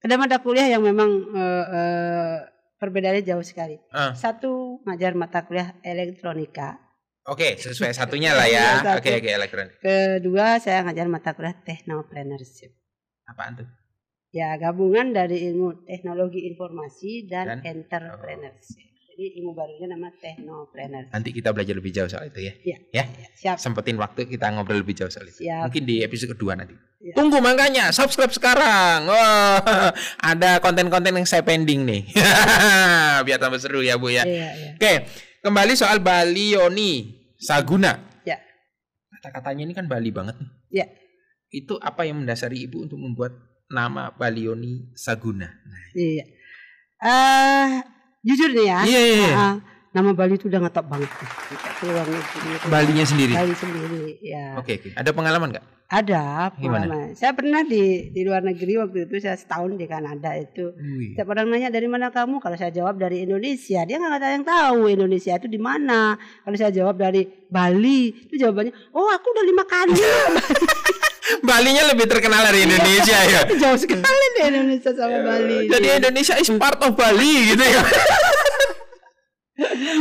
Ada 0.00 0.14
mata 0.14 0.36
kuliah 0.38 0.68
yang 0.68 0.80
memang 0.80 1.10
eh, 1.30 1.64
eh, 1.66 2.36
perbedaannya 2.76 3.22
jauh 3.22 3.42
sekali. 3.42 3.80
Ah. 3.90 4.12
Satu 4.12 4.80
ngajar 4.84 5.12
mata 5.12 5.42
kuliah 5.42 5.76
elektronika. 5.80 6.76
Oke, 7.24 7.56
sesuai 7.56 7.90
satunya 7.90 8.36
lah 8.36 8.44
ya. 8.44 8.64
Iya. 8.84 9.00
Oke, 9.00 9.10
oke, 9.16 9.30
elektronik. 9.30 9.80
Kedua 9.80 10.60
saya 10.60 10.84
ngajar 10.84 11.08
mata 11.08 11.32
kuliah 11.32 11.56
technopreneurship. 11.58 12.76
Apaan 13.24 13.56
tuh? 13.56 13.68
Ya 14.34 14.58
gabungan 14.58 15.14
dari 15.14 15.46
ilmu 15.46 15.86
teknologi 15.86 16.50
informasi 16.50 17.30
dan, 17.30 17.62
Dan? 17.62 17.86
entrepreneurship. 17.86 18.82
Jadi 19.14 19.38
ilmu 19.38 19.54
barunya 19.54 19.86
nama 19.94 20.10
technopreneurship. 20.10 21.14
Nanti 21.14 21.30
kita 21.30 21.54
belajar 21.54 21.78
lebih 21.78 21.94
jauh 21.94 22.10
soal 22.10 22.34
itu 22.34 22.50
ya. 22.50 22.52
Iya. 22.66 22.78
Ya. 22.90 23.04
Siap. 23.38 23.62
Sempetin 23.62 23.94
waktu 23.94 24.26
kita 24.26 24.50
ngobrol 24.50 24.82
lebih 24.82 24.98
jauh 24.98 25.06
soal 25.06 25.30
itu. 25.30 25.46
Siap. 25.46 25.70
Mungkin 25.70 25.86
di 25.86 26.02
episode 26.02 26.34
kedua 26.34 26.58
nanti. 26.58 26.74
Iya. 26.74 27.14
Tunggu 27.14 27.38
makanya 27.38 27.94
subscribe 27.94 28.34
sekarang. 28.34 29.06
Wah, 29.06 29.94
ada 30.34 30.58
konten-konten 30.58 31.14
yang 31.14 31.30
saya 31.30 31.46
pending 31.46 31.86
nih. 31.86 32.02
Biar 33.30 33.38
tambah 33.38 33.62
seru 33.62 33.86
ya 33.86 33.94
Bu 34.02 34.10
ya. 34.10 34.26
Iya, 34.26 34.48
iya. 34.50 34.70
Oke, 34.74 34.92
kembali 35.46 35.78
soal 35.78 36.02
Bali 36.02 36.58
Yoni 36.58 37.22
Saguna. 37.38 38.18
Ya. 38.26 38.42
Kata-katanya 39.14 39.62
ini 39.62 39.78
kan 39.78 39.86
Bali 39.86 40.10
banget 40.10 40.42
nih. 40.42 40.50
Ya. 40.82 40.86
Itu 41.54 41.78
apa 41.78 42.02
yang 42.02 42.18
mendasari 42.18 42.66
Ibu 42.66 42.90
untuk 42.90 42.98
membuat 42.98 43.53
nama 43.68 44.12
Bali 44.12 44.44
Yoni 44.46 44.92
Saguna? 44.92 45.48
Nah, 45.48 45.84
Iya. 45.94 46.24
Eh 47.00 47.68
jujur 48.24 48.50
nih 48.52 48.66
ya. 48.66 48.78
Iya, 48.82 49.00
iya, 49.04 49.28
ah, 49.36 49.54
nama 49.92 50.10
Bali 50.16 50.34
itu 50.34 50.48
udah 50.48 50.60
ngetop 50.64 50.88
banget. 50.88 51.10
negeri 51.84 52.48
itu. 52.56 52.66
Balinya 52.72 53.04
sendiri. 53.04 53.32
Bali 53.36 53.54
sendiri. 53.54 54.04
Ya. 54.24 54.56
Oke, 54.56 54.80
oke. 54.80 54.88
Ada 54.96 55.10
pengalaman 55.12 55.52
nggak? 55.52 55.66
Ada 55.84 56.50
Gimana? 56.56 56.88
pengalaman. 56.88 57.12
Saya 57.12 57.36
pernah 57.36 57.60
di 57.60 58.08
di 58.08 58.20
luar 58.24 58.40
negeri 58.40 58.80
waktu 58.80 59.04
itu 59.04 59.20
saya 59.20 59.36
setahun 59.36 59.76
di 59.76 59.84
Kanada 59.84 60.32
itu. 60.32 60.72
Wih. 60.74 61.12
Setiap 61.12 61.28
orang 61.28 61.52
nanya 61.52 61.68
dari 61.68 61.84
mana 61.86 62.08
kamu, 62.08 62.40
kalau 62.40 62.56
saya 62.56 62.72
jawab 62.72 62.96
dari 62.96 63.20
Indonesia, 63.22 63.84
dia 63.84 63.96
nggak 64.00 64.16
ada 64.16 64.28
yang 64.32 64.44
tahu 64.48 64.88
Indonesia 64.88 65.36
itu 65.36 65.46
di 65.46 65.60
mana. 65.60 66.16
Kalau 66.16 66.56
saya 66.56 66.72
jawab 66.72 66.96
dari 66.96 67.28
Bali, 67.52 68.10
itu 68.26 68.34
jawabannya, 68.40 68.72
oh 68.96 69.12
aku 69.12 69.26
udah 69.28 69.44
lima 69.44 69.64
kali. 69.68 69.94
Balinya 71.40 71.82
lebih 71.86 72.06
terkenal 72.06 72.44
dari 72.44 72.62
Indonesia 72.62 73.18
ya. 73.24 73.40
Jauh 73.62 73.74
sekali 73.74 74.04
deh 74.32 74.44
Indonesia 74.46 74.90
sama 74.90 75.18
Bali. 75.20 75.66
Jadi 75.66 75.86
Indonesia 75.96 76.34
is 76.36 76.50
part 76.54 76.78
of 76.78 76.92
Bali 76.92 77.50
gitu 77.50 77.64
ya. 77.64 77.82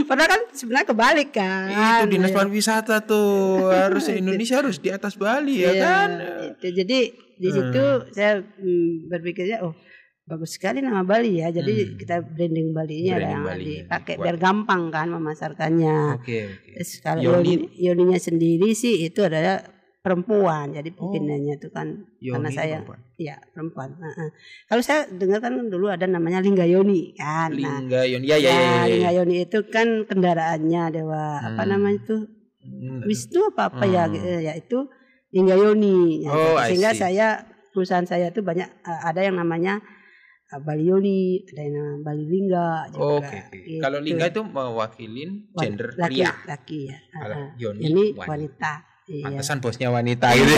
Padahal 0.04 0.30
kan 0.32 0.42
sebenarnya 0.50 0.88
kebalik 0.88 1.30
kan. 1.30 1.70
itu 1.70 2.06
dinas 2.10 2.30
Iya. 2.30 2.38
pariwisata 2.42 3.06
tuh 3.06 3.70
harus 3.70 4.10
Indonesia 4.22 4.58
harus 4.58 4.78
di 4.78 4.90
atas 4.90 5.14
Bali 5.14 5.62
ya 5.62 5.70
Iya, 5.70 5.78
kan. 5.80 6.10
itu. 6.52 6.68
Jadi 6.74 7.00
di 7.38 7.50
situ 7.50 7.84
saya 8.12 8.42
hmm, 8.42 9.08
berpikirnya 9.08 9.62
oh 9.62 9.78
bagus 10.26 10.58
sekali 10.58 10.82
nama 10.82 11.06
Bali 11.06 11.38
ya. 11.38 11.54
Jadi 11.54 11.74
Hmm. 11.86 11.94
kita 11.96 12.26
branding 12.26 12.74
Balinya 12.74 13.14
Branding 13.14 13.30
lah 13.38 13.54
Balinya 13.54 13.78
dipakai 13.86 14.14
biar 14.18 14.38
gampang 14.38 14.84
kan 14.90 15.08
memasarkannya. 15.12 16.18
Oke 16.18 16.38
oke. 16.50 16.70
Terus 16.74 16.92
kalau 17.00 17.22
Yoni. 17.22 17.38
Yoni, 17.38 17.56
Yoninya 17.78 18.18
sendiri 18.18 18.74
sih 18.74 19.06
itu 19.06 19.22
adalah 19.22 19.62
perempuan. 20.04 20.70
Jadi 20.70 20.92
Oh. 20.94 21.08
pimpinannya 21.10 21.56
itu 21.56 21.72
kan 21.72 21.88
Yoni 22.20 22.36
karena 22.36 22.50
saya 22.52 22.76
perempuan. 22.78 23.00
ya 23.16 23.36
perempuan. 23.50 23.90
Heeh. 23.96 24.30
Kalau 24.68 24.84
saya 24.84 25.08
dengar 25.08 25.40
kan 25.40 25.56
dulu 25.56 25.88
ada 25.88 26.04
namanya 26.06 26.44
Lingga 26.44 26.68
Yoni 26.68 27.16
kan. 27.16 27.56
Nah, 27.56 27.80
Lingga 27.80 28.04
Yoni 28.04 28.26
ya 28.28 28.36
ya 28.36 28.44
ya. 28.44 28.52
ya, 28.52 28.60
ya, 28.60 28.84
Lingga 28.86 29.10
ya. 29.10 29.18
Yoni 29.18 29.36
itu 29.42 29.60
kan 29.66 29.88
kendaraannya 30.04 30.84
dewa 30.92 31.24
apa 31.42 31.64
Hmm. 31.64 31.72
namanya 31.72 31.98
itu 31.98 32.16
Hmm. 32.60 33.04
Wisnu 33.04 33.48
apa 33.50 33.68
apa 33.70 33.84
ya 33.86 34.04
Hmm. 34.06 34.20
eh, 34.20 34.42
ya 34.44 34.54
itu 34.54 34.88
Lingga 35.32 35.56
Yoni. 35.58 36.22
Ya, 36.22 36.30
Oh, 36.30 36.56
sehingga 36.62 36.92
saya 36.94 37.28
perusahaan 37.72 38.06
saya 38.06 38.30
itu 38.30 38.40
banyak 38.40 38.68
eh, 38.68 39.02
ada 39.02 39.20
yang 39.20 39.36
namanya 39.36 39.80
eh, 40.46 40.60
Bali 40.60 40.86
Yoni, 40.86 41.22
ada 41.46 41.60
yang 41.60 41.74
namanya 41.74 42.00
Bali 42.04 42.24
Lingga 42.24 42.68
juga. 42.92 43.04
Oke 43.18 43.38
oke. 43.42 43.58
gitu. 43.58 43.80
Kalau 43.80 43.98
Lingga 43.98 44.26
itu 44.28 44.42
mewakilin 44.44 45.32
gender 45.54 45.90
laki, 45.98 46.12
pria. 46.14 46.32
laki 46.46 46.80
ya. 46.86 46.98
Kalau. 47.10 47.36
Yoni 47.58 47.82
Ini 47.82 48.04
wanita. 48.14 48.28
wanita. 48.30 48.74
Iya. 49.14 49.24
Pantesan 49.24 49.62
bosnya 49.62 49.88
wanita 49.88 50.28
gitu. 50.34 50.54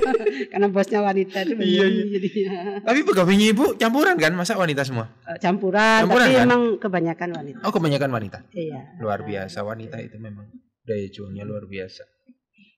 Karena 0.52 0.66
bosnya 0.66 1.00
wanita 1.00 1.44
itu 1.44 1.52
Iya, 1.54 1.84
iya. 1.84 2.04
jadinya. 2.08 2.50
Tapi 2.82 3.00
pegawainya 3.04 3.46
ibu 3.52 3.64
campuran 3.76 4.16
kan, 4.16 4.32
masa 4.32 4.56
wanita 4.56 4.80
semua? 4.80 5.12
Eh, 5.24 5.36
campuran, 5.36 6.08
Campuran, 6.08 6.24
tapi 6.24 6.34
kan? 6.34 6.46
emang 6.48 6.62
kebanyakan 6.78 7.28
wanita. 7.36 7.58
Oh 7.62 7.70
kebanyakan 7.70 8.10
wanita. 8.10 8.38
Iya. 8.50 8.80
Luar 8.98 9.20
biasa 9.22 9.60
wanita 9.60 10.00
itu 10.00 10.16
memang 10.16 10.48
daya 10.82 11.04
juangnya 11.06 11.44
luar 11.44 11.64
biasa. 11.64 12.00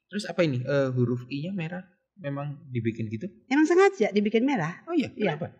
Terus 0.08 0.26
apa 0.26 0.42
ini? 0.42 0.58
Eh, 0.60 0.90
huruf 0.90 1.22
I-nya 1.30 1.54
merah. 1.54 1.86
Memang 2.18 2.66
dibikin 2.68 3.08
gitu? 3.08 3.30
Emang 3.46 3.64
sengaja 3.64 4.10
dibikin 4.10 4.44
merah. 4.44 4.82
Oh 4.84 4.92
iya, 4.92 5.08
Iya. 5.14 5.38
kenapa? 5.38 5.56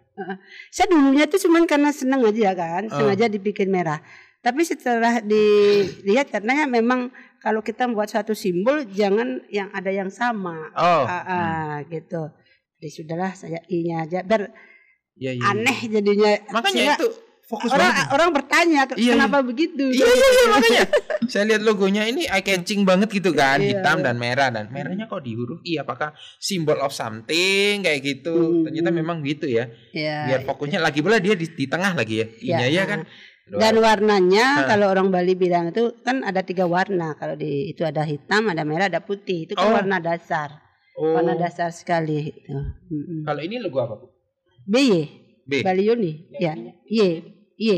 Saya 0.68 0.92
dulunya 0.92 1.24
tuh 1.24 1.40
cuman 1.40 1.64
karena 1.64 1.88
seneng 1.88 2.20
aja 2.20 2.52
kan, 2.52 2.84
Oh. 2.84 3.00
sengaja 3.00 3.30
dibikin 3.30 3.72
merah. 3.72 4.02
Tapi 4.40 4.60
setelah 4.64 5.20
dilihat 5.20 6.32
katanya 6.32 6.64
memang 6.64 7.12
kalau 7.38 7.60
kita 7.60 7.84
membuat 7.84 8.08
suatu 8.08 8.32
simbol 8.32 8.88
jangan 8.88 9.44
yang 9.48 9.68
ada 9.70 9.88
yang 9.88 10.08
sama. 10.08 10.72
Oh. 10.72 11.04
Ah, 11.04 11.24
ah, 11.24 11.74
gitu. 11.84 12.32
Jadi 12.76 12.88
sudahlah 12.90 13.32
saya 13.32 13.60
i-nya 13.68 14.04
aja 14.04 14.20
biar 14.20 14.48
Iya, 15.14 15.36
iya. 15.36 15.42
aneh 15.52 15.78
jadinya. 15.86 16.32
Makanya 16.48 16.72
Sehingga 16.72 16.96
itu 16.96 17.08
fokus 17.44 17.68
orang 17.68 17.92
banget. 17.92 18.06
orang 18.08 18.28
bertanya 18.32 18.80
Iya, 18.96 19.12
kenapa 19.12 19.38
begitu? 19.44 19.84
Iya 19.92 20.06
iya 20.08 20.28
iya 20.32 20.44
makanya. 20.48 20.82
Saya 21.30 21.44
lihat 21.46 21.62
logonya 21.62 22.08
ini 22.08 22.24
eye 22.24 22.40
catching 22.40 22.82
banget 22.82 23.12
gitu 23.12 23.36
kan, 23.36 23.60
Iya, 23.60 23.84
hitam 23.84 24.00
iya. 24.00 24.04
dan 24.08 24.16
merah 24.16 24.48
dan 24.48 24.72
merahnya 24.72 25.04
kok 25.04 25.20
di 25.20 25.36
huruf 25.36 25.60
I 25.62 25.76
apakah 25.76 26.10
symbol 26.40 26.80
of 26.80 26.96
something 26.96 27.84
kayak 27.84 28.00
gitu. 28.00 28.32
Hmm. 28.32 28.64
Ternyata 28.64 28.88
memang 28.90 29.20
gitu 29.20 29.44
ya. 29.44 29.68
Ya, 29.92 30.24
Biar 30.24 30.40
fokusnya 30.48 30.80
lagi 30.80 31.04
pula 31.04 31.20
dia 31.20 31.36
di, 31.36 31.44
di 31.44 31.66
tengah 31.68 31.92
lagi 31.92 32.24
ya. 32.24 32.26
I-nya 32.40 32.66
Iya. 32.66 32.80
ya 32.80 32.84
kan. 32.88 33.00
Dan 33.50 33.82
warnanya 33.82 34.62
Hah. 34.62 34.66
kalau 34.70 34.86
orang 34.94 35.10
Bali 35.10 35.34
bilang 35.34 35.74
itu 35.74 35.90
kan 36.06 36.22
ada 36.22 36.40
tiga 36.40 36.70
warna. 36.70 37.18
Kalau 37.18 37.34
di 37.34 37.68
itu 37.68 37.82
ada 37.82 38.06
hitam, 38.06 38.46
ada 38.46 38.62
merah, 38.62 38.86
ada 38.86 39.02
putih. 39.02 39.50
Itu 39.50 39.58
kan 39.58 39.66
Oh. 39.66 39.74
warna 39.74 39.98
dasar. 39.98 40.62
oh. 40.94 41.18
Warna 41.18 41.34
dasar 41.34 41.74
sekali 41.74 42.30
itu. 42.30 42.54
Kalau 43.26 43.40
ini 43.42 43.58
logo 43.58 43.82
apa, 43.82 43.94
Bu? 43.98 44.06
BY, 44.68 44.90
B. 45.50 45.52
Balioni. 45.66 46.30
Ya. 46.38 46.54
Y. 46.86 47.00
Y. 47.58 47.68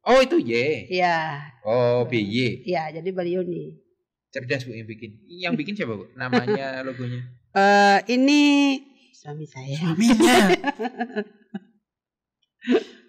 Oh, 0.00 0.24
itu 0.24 0.40
Y. 0.40 0.88
Ya. 0.88 1.44
Oh, 1.60 2.08
BY. 2.08 2.64
Ya, 2.64 2.88
jadi 2.88 3.12
Balioni. 3.12 3.76
Cerdas 4.30 4.64
Bu 4.64 4.72
yang 4.72 4.86
bikin. 4.86 5.20
Yang 5.26 5.54
bikin 5.60 5.74
siapa, 5.76 5.98
Bu? 5.98 6.08
Namanya 6.16 6.80
logonya. 6.86 7.20
Eh 7.50 7.98
ini 8.14 8.40
suami 9.12 9.44
saya. 9.44 9.74
Suaminya. 9.76 10.38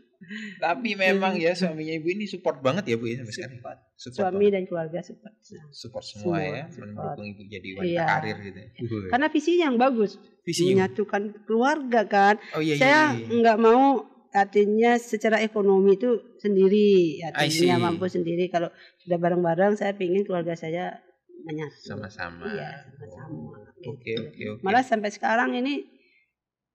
Tapi 0.57 0.89
memang 0.95 1.33
ya 1.35 1.51
suaminya 1.51 1.93
Ibu 1.97 2.07
ini 2.11 2.25
support 2.25 2.59
banget 2.59 2.83
ya, 2.89 2.95
Bu 2.95 3.05
ya 3.07 3.21
sampai 3.21 3.33
sekarang. 3.33 3.57
Support. 3.59 3.77
Support 3.95 4.15
Suami 4.17 4.37
banget. 4.39 4.53
dan 4.53 4.63
keluarga 4.65 4.99
support. 5.01 5.33
support 5.71 6.03
semua, 6.05 6.23
Semua, 6.23 6.39
ya, 6.41 6.65
support. 6.69 6.87
mendukung 6.89 7.27
Ibu 7.29 7.41
jadi 7.47 7.69
wanita 7.77 7.91
Iya. 7.91 8.05
karir 8.07 8.37
gitu. 8.41 8.59
Uh. 8.89 9.09
Karena 9.09 9.27
visinya 9.29 9.61
yang 9.69 9.77
bagus, 9.77 10.11
Visinya. 10.41 10.69
menyatukan 10.87 11.21
keluarga 11.45 12.01
kan. 12.05 12.35
Oh 12.53 12.61
iya 12.61 12.73
iya. 12.73 12.81
saya 12.81 13.01
iya. 13.13 13.27
nggak 13.29 13.57
mau 13.59 13.83
artinya 14.31 14.95
secara 14.95 15.43
ekonomi 15.43 15.99
itu 15.99 16.07
sendiri 16.39 17.19
I 17.19 17.35
artinya 17.35 17.91
mampu 17.91 18.07
sendiri 18.07 18.47
kalau 18.47 18.71
sudah 19.03 19.19
bareng-bareng 19.19 19.75
saya 19.75 19.91
ingin 19.99 20.23
keluarga 20.23 20.55
saya 20.55 21.03
menyatu 21.43 21.75
sama-sama. 21.83 22.47
iya 22.47 22.79
sama-sama 22.87 23.59
Oke 23.91 24.15
gitu. 24.15 24.23
oke 24.23 24.43
oke. 24.55 24.61
malah 24.63 24.87
sampai 24.87 25.11
sekarang 25.11 25.51
ini 25.59 25.83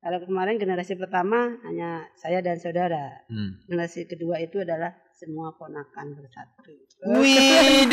kalau 0.07 0.23
kemarin 0.23 0.55
generasi 0.55 0.95
pertama 0.95 1.35
hanya 1.63 2.07
saya 2.15 2.39
dan 2.39 2.55
saudara 2.57 3.27
Hmm. 3.27 3.59
generasi 3.67 4.07
kedua 4.07 4.39
itu 4.39 4.63
adalah 4.63 4.95
semua 5.11 5.51
ponakan 5.51 6.15
bersatu 6.15 6.71
Wih, 7.19 7.91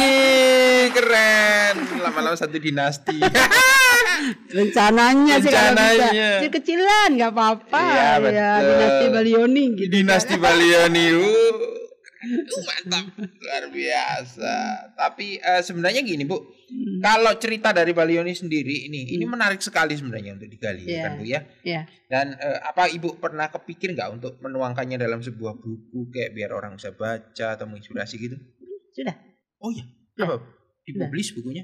keren. 0.96 1.76
Lama-lama 2.00 2.36
satu 2.36 2.56
dinasti. 2.56 3.18
rencananya 4.50 5.36
sih 5.38 5.50
kalau 5.50 5.74
bisa 5.74 5.76
Rencananya. 5.76 6.30
kecil-kecilan 6.40 7.08
nggak 7.12 7.32
apa-apa 7.32 7.82
Iya, 7.82 8.08
ya 8.24 8.52
betul. 8.56 8.70
dinasti 8.70 9.06
Balioni 9.10 9.64
gitu 9.74 9.90
dinasti 9.92 10.36
Balioni. 10.38 11.06
Uh, 11.12 11.83
mantap, 12.24 13.06
luar 13.20 13.64
biasa. 13.70 14.54
Tapi 14.96 15.38
eh, 15.38 15.62
sebenarnya 15.62 16.02
gini, 16.02 16.24
Bu. 16.24 16.40
Hmm. 16.40 17.00
Kalau 17.04 17.36
cerita 17.38 17.70
dari 17.70 17.92
Balioni 17.92 18.32
sendiri 18.32 18.88
ini, 18.88 19.14
ini 19.14 19.26
menarik 19.28 19.60
sekali 19.60 19.94
sebenarnya 19.94 20.40
untuk 20.40 20.50
digali 20.50 20.88
Iya. 20.88 21.02
kan, 21.04 21.12
Bu 21.20 21.24
ya. 21.28 21.42
ya 21.62 21.82
Dan 22.08 22.34
eh, 22.36 22.60
apa 22.64 22.90
Ibu 22.90 23.20
pernah 23.20 23.52
kepikir 23.52 23.94
nggak 23.94 24.10
untuk 24.16 24.34
menuangkannya 24.40 24.98
dalam 24.98 25.20
sebuah 25.20 25.60
buku 25.60 26.10
kayak 26.10 26.34
biar 26.34 26.52
orang 26.56 26.80
bisa 26.80 26.96
baca 26.96 27.60
atau 27.60 27.66
menginspirasi 27.68 28.16
gitu? 28.18 28.38
sudah 28.94 29.18
Oh 29.58 29.72
iya, 29.74 29.84
Ya. 30.20 30.28
apa? 30.30 30.38
Dipublish 30.86 31.34
bukunya? 31.34 31.64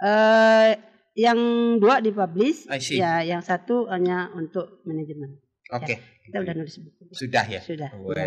Eh, 0.00 0.70
yang 1.18 1.38
dua 1.76 2.00
dipublish, 2.00 2.64
ya, 2.88 3.20
yang 3.20 3.42
satu 3.42 3.90
hanya 3.90 4.30
untuk 4.32 4.80
manajemen. 4.86 5.36
Oke, 5.70 5.98
Kita 6.30 6.38
udah 6.40 6.54
nulis 6.54 6.76
buku. 6.78 7.02
sudah 7.10 7.44
ya. 7.44 7.58
Sudah. 7.58 7.90
Waduh, 7.92 8.22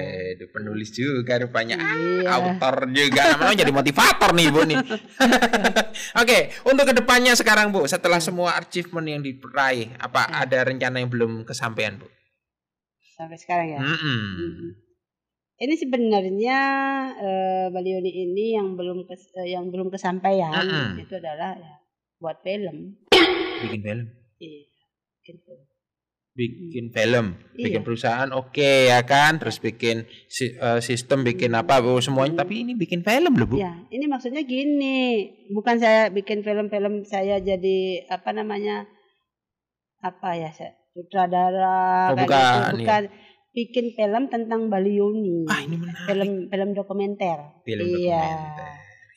penulis 0.50 0.92
juga 0.92 1.40
rupanya. 1.40 1.76
Ah, 1.76 1.96
Iya. 1.96 2.28
autor 2.30 2.76
juga 2.90 3.22
namanya 3.32 3.56
jadi 3.58 3.72
motivator 3.72 4.30
nih 4.32 4.48
Bu 4.50 4.62
nih. 4.66 4.76
Oke, 6.22 6.38
untuk 6.64 6.84
ke 6.84 6.94
depannya 6.94 7.34
sekarang 7.34 7.70
Bu, 7.70 7.84
setelah 7.86 8.20
semua 8.20 8.56
achievement 8.56 9.08
yang 9.08 9.22
diraih, 9.22 9.96
apa 9.98 10.22
Ya. 10.26 10.44
ada 10.44 10.60
rencana 10.66 10.96
yang 10.98 11.08
belum 11.08 11.44
kesampaian 11.44 11.96
Bu? 11.96 12.08
Sampai 13.14 13.38
sekarang 13.38 13.68
ya. 13.70 13.80
Mm-mm. 13.80 14.20
Mm. 14.36 14.72
Ini 15.56 15.76
sebenarnya 15.78 16.60
eh, 17.16 17.68
Balioni 17.70 18.12
ini 18.12 18.52
yang 18.54 18.74
belum 18.74 19.06
kes- 19.06 19.32
eh, 19.38 19.54
yang 19.54 19.70
belum 19.70 19.88
kesampaian 19.88 20.52
Mm-mm. 20.52 21.00
itu 21.00 21.14
adalah 21.14 21.56
ya, 21.56 21.76
buat 22.18 22.42
film. 22.42 23.00
Bikin 23.62 23.80
film, 23.80 24.06
Iya. 24.38 24.66
Bikin 25.22 25.38
film, 25.40 25.62
bikin 26.34 26.90
Iya. 27.78 27.86
perusahaan, 27.86 28.30
oke 28.34 28.90
ya 28.90 29.06
kan, 29.06 29.38
terus 29.38 29.58
bikin 29.58 30.10
si- 30.26 30.52
eh, 30.52 30.82
sistem, 30.82 31.22
bikin 31.22 31.54
apa, 31.54 31.78
Bu, 31.78 31.98
semuanya. 31.98 32.42
Tapi 32.42 32.66
ini 32.66 32.74
bikin 32.74 33.02
film 33.02 33.38
loh 33.38 33.46
Bu. 33.46 33.56
Ya, 33.58 33.78
ini 33.88 34.06
maksudnya 34.06 34.42
gini, 34.42 35.30
bukan 35.48 35.78
saya 35.78 36.10
bikin 36.10 36.42
film-film 36.42 37.06
saya 37.06 37.38
jadi 37.38 37.78
apa 38.10 38.34
namanya 38.34 38.90
apa 40.00 40.34
ya, 40.34 40.50
saya 40.50 40.74
sutradara, 40.92 42.12
Oh, 42.12 42.16
kayak 42.16 42.26
bukan, 42.26 42.42
gitu. 42.44 42.66
iya. 42.66 42.74
bukan 42.76 43.04
bikin 43.54 43.86
film 43.94 44.24
tentang 44.28 44.62
Balioni, 44.68 45.46
Ah 45.46 45.62
ini 45.62 45.78
menarik. 45.78 46.04
film 46.04 46.30
film 46.50 46.70
dokumenter, 46.74 47.62
Film 47.62 47.86
iya, 47.96 48.18
dokumenter. 48.18 48.70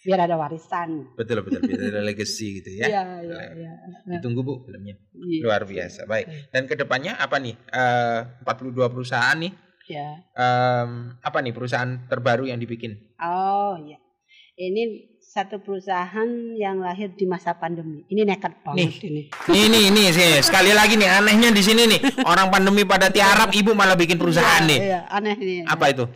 Biar 0.06 0.20
ada 0.30 0.38
warisan. 0.38 1.10
Betul 1.18 1.42
betul, 1.42 1.66
betul 1.66 1.90
ada 1.90 2.02
legacy 2.08 2.62
gitu 2.62 2.70
ya. 2.78 2.86
Iya, 2.86 3.02
iya, 3.26 3.42
iya. 3.58 3.72
Ditunggu 4.16 4.46
Bu 4.46 4.62
filmnya. 4.62 4.94
Iya. 5.12 5.42
Luar 5.42 5.66
biasa. 5.66 6.06
Baik. 6.06 6.54
Dan 6.54 6.70
ke 6.70 6.78
depannya 6.78 7.18
apa 7.18 7.42
nih? 7.42 7.58
Eh 7.68 8.20
42 8.46 8.86
perusahaan 8.94 9.34
nih. 9.34 9.52
Ya. 9.86 10.18
Em, 10.34 11.14
apa 11.18 11.38
nih 11.42 11.54
perusahaan 11.54 12.06
terbaru 12.06 12.46
yang 12.46 12.58
dibikin? 12.58 12.94
Oh, 13.22 13.78
iya. 13.78 13.98
Ini 14.56 14.82
satu 15.20 15.60
perusahaan 15.60 16.26
yang 16.56 16.80
lahir 16.80 17.12
di 17.12 17.28
masa 17.28 17.52
pandemi. 17.54 18.02
Ini 18.08 18.24
nekat 18.24 18.64
banget 18.64 19.04
ini. 19.04 19.28
Nih 19.52 19.64
nih 19.68 19.84
nih 19.92 20.06
sih 20.10 20.30
sekali 20.40 20.72
lagi 20.72 20.96
nih 20.96 21.12
anehnya 21.12 21.52
di 21.52 21.60
sini 21.60 21.84
nih 21.84 22.00
orang 22.24 22.48
pandemi 22.48 22.88
pada 22.88 23.12
tiarap 23.12 23.52
ibu 23.52 23.76
malah 23.76 23.94
bikin 24.00 24.16
perusahaan 24.16 24.64
Iya, 24.64 24.70
nih. 24.72 24.78
Iya, 24.80 25.00
aneh 25.12 25.36
nih. 25.36 25.58
Apa 25.68 25.92
itu? 25.92 26.08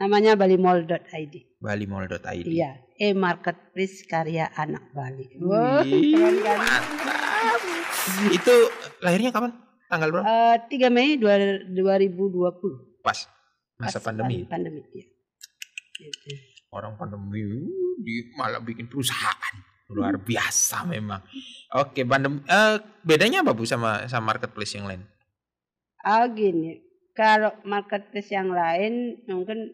Namanya 0.00 0.34
balimall.id. 0.34 1.34
Balimall.id. 1.60 2.46
Iya, 2.48 2.80
e-marketplace 3.02 4.06
karya 4.06 4.46
anak 4.54 4.94
Bali. 4.94 5.26
Wah, 5.42 5.82
Wih, 5.82 6.14
keren 6.14 6.36
kan? 6.38 6.58
Itu 8.30 8.54
lahirnya 9.00 9.34
kapan? 9.34 9.50
Tanggal 9.90 10.08
berapa? 10.08 10.24
Eh, 10.24 10.56
3 10.70 10.88
Mei 10.88 11.18
dua- 11.18 11.66
2020. 11.66 13.02
Pas 13.02 13.18
masa 13.76 13.98
Pas 13.98 14.04
pandemi. 14.06 14.46
pan- 14.46 14.62
Pandemi. 14.62 14.80
Gitu. 15.92 16.30
Orang 16.70 16.94
pandemi 16.94 17.42
uh, 17.42 17.66
di 17.98 18.32
malah 18.32 18.62
bikin 18.62 18.86
perusahaan. 18.86 19.54
Luar 19.92 20.16
biasa 20.16 20.88
memang. 20.88 21.20
Oke, 21.76 22.06
pandemi 22.06 22.40
eh 22.46 22.80
bedanya 23.02 23.44
apa 23.44 23.52
Bu 23.52 23.68
sama 23.68 24.06
sama 24.06 24.32
marketplace 24.32 24.72
yang 24.72 24.88
lain? 24.88 25.02
Oh 26.02 26.24
gini, 26.32 26.80
kalau 27.12 27.52
marketplace 27.62 28.32
yang 28.32 28.48
lain 28.48 29.20
mungkin 29.28 29.68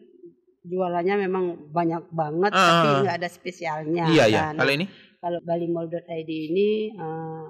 jualannya 0.69 1.15
memang 1.19 1.45
banyak 1.69 2.13
banget, 2.13 2.51
Ah. 2.53 2.61
tapi 2.61 2.87
nggak 3.03 3.17
ada 3.19 3.29
spesialnya. 3.29 4.05
iya 4.07 4.25
iya. 4.25 4.39
kan. 4.53 4.55
Kalau 4.57 4.71
ini 4.71 4.85
Kalau 5.19 5.39
balimall.id 5.43 6.29
ini 6.31 6.95
eh, 6.95 7.45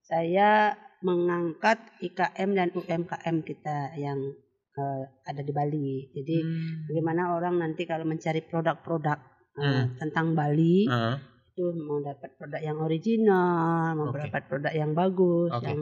saya 0.00 0.72
mengangkat 1.02 1.76
IKM 2.00 2.50
dan 2.52 2.68
UMKM 2.72 3.36
kita 3.42 3.92
yang 3.96 4.16
eh, 4.72 5.02
ada 5.24 5.40
di 5.40 5.52
Bali. 5.52 6.08
Jadi 6.10 6.36
Hmm. 6.38 6.84
bagaimana 6.86 7.32
orang 7.32 7.56
nanti 7.56 7.84
kalau 7.84 8.04
mencari 8.04 8.40
produk-produk 8.40 9.18
eh, 9.56 9.64
Hmm. 9.64 9.84
tentang 9.96 10.32
Bali 10.32 10.84
Heeh. 10.84 11.16
itu 11.50 11.64
mau 11.80 11.96
dapat 11.98 12.36
produk 12.36 12.60
yang 12.60 12.78
original, 12.78 13.92
mau 13.92 14.08
Oke. 14.08 14.20
dapat 14.22 14.42
produk 14.44 14.72
yang 14.72 14.92
bagus, 14.92 15.48
Oke. 15.50 15.64
yang 15.64 15.80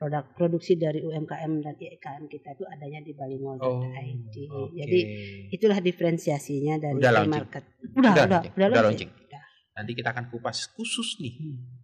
produk 0.00 0.24
produksi 0.32 0.80
dari 0.80 1.04
UMKM 1.04 1.60
dan 1.60 1.76
IKM 1.76 2.24
kita 2.24 2.56
itu 2.56 2.64
adanya 2.64 3.04
di 3.04 3.12
balimall.id. 3.12 4.34
Oh, 4.48 4.72
Jadi 4.72 5.00
oke. 5.04 5.52
itulah 5.52 5.76
diferensiasinya 5.76 6.80
dari 6.80 6.96
Udah 6.96 7.12
market. 7.28 7.64
Udah, 7.92 8.12
Udah 8.16 8.24
udah, 8.24 8.40
udah, 8.40 8.40
Udah 8.56 8.68
launching. 8.80 9.12
launching? 9.12 9.28
Nanti 9.70 9.92
kita 9.92 10.08
akan 10.10 10.32
kupas 10.32 10.72
khusus 10.72 11.20
nih 11.20 11.36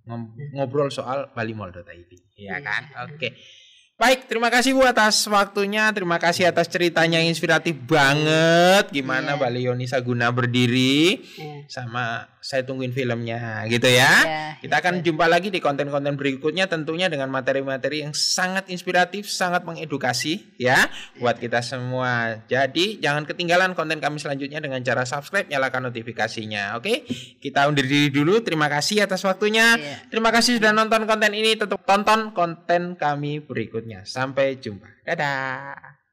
Hmm. 0.07 0.33
ngobrol 0.53 0.89
soal 0.89 1.29
balimall.id. 1.31 2.13
Iya 2.39 2.57
Iya. 2.57 2.57
kan? 2.65 2.83
Oke. 3.05 3.37
Baik, 3.97 4.29
terima 4.29 4.53
kasih 4.53 4.77
Bu 4.77 4.85
atas 4.85 5.25
waktunya, 5.25 5.89
terima 5.89 6.21
kasih 6.21 6.53
atas 6.53 6.69
ceritanya 6.69 7.17
yang 7.17 7.33
inspiratif 7.33 7.73
banget. 7.89 8.93
Gimana 8.93 9.33
Iya. 9.33 9.41
Bali 9.41 9.65
Yoni 9.65 9.89
Saguna 9.89 10.29
berdiri, 10.37 11.25
Iya. 11.25 11.65
sama 11.73 12.29
saya 12.45 12.61
tungguin 12.63 12.93
filmnya, 12.93 13.65
gitu 13.73 13.89
ya. 13.89 14.13
Iya, 14.23 14.45
Kita 14.61 14.85
akan 14.85 15.01
jumpa 15.01 15.25
lagi 15.27 15.49
di 15.49 15.65
konten-konten 15.65 16.13
berikutnya, 16.15 16.69
tentunya 16.69 17.09
dengan 17.09 17.33
materi-materi 17.33 18.05
yang 18.05 18.13
sangat 18.13 18.69
inspiratif, 18.69 19.33
sangat 19.33 19.65
mengedukasi, 19.65 20.55
ya, 20.61 20.93
buat 21.17 21.41
kita 21.41 21.65
semua. 21.65 22.45
Jadi 22.53 23.01
jangan 23.01 23.25
ketinggalan 23.25 23.73
konten 23.73 23.97
kami 23.99 24.21
selanjutnya 24.21 24.61
dengan 24.61 24.79
cara 24.85 25.09
subscribe, 25.09 25.49
nyalakan 25.49 25.89
notifikasinya, 25.89 26.77
oke? 26.77 27.09
Kita 27.41 27.65
undur 27.65 27.89
diri 27.89 28.13
dulu. 28.13 28.45
Terima 28.45 28.69
kasih 28.69 29.09
atas 29.09 29.25
waktunya. 29.25 29.81
Iya. 29.81 30.07
Terima 30.13 30.29
kasih 30.31 30.61
sudah 30.61 30.77
nonton 30.77 31.09
konten 31.09 31.33
ini. 31.33 31.57
Tetap 31.57 31.81
tonton 31.89 32.37
konten 32.37 32.95
kami 32.95 33.41
berikutnya. 33.87 34.03
Sampai 34.03 34.59
jumpa. 34.59 34.89
Dadah. 35.07 36.06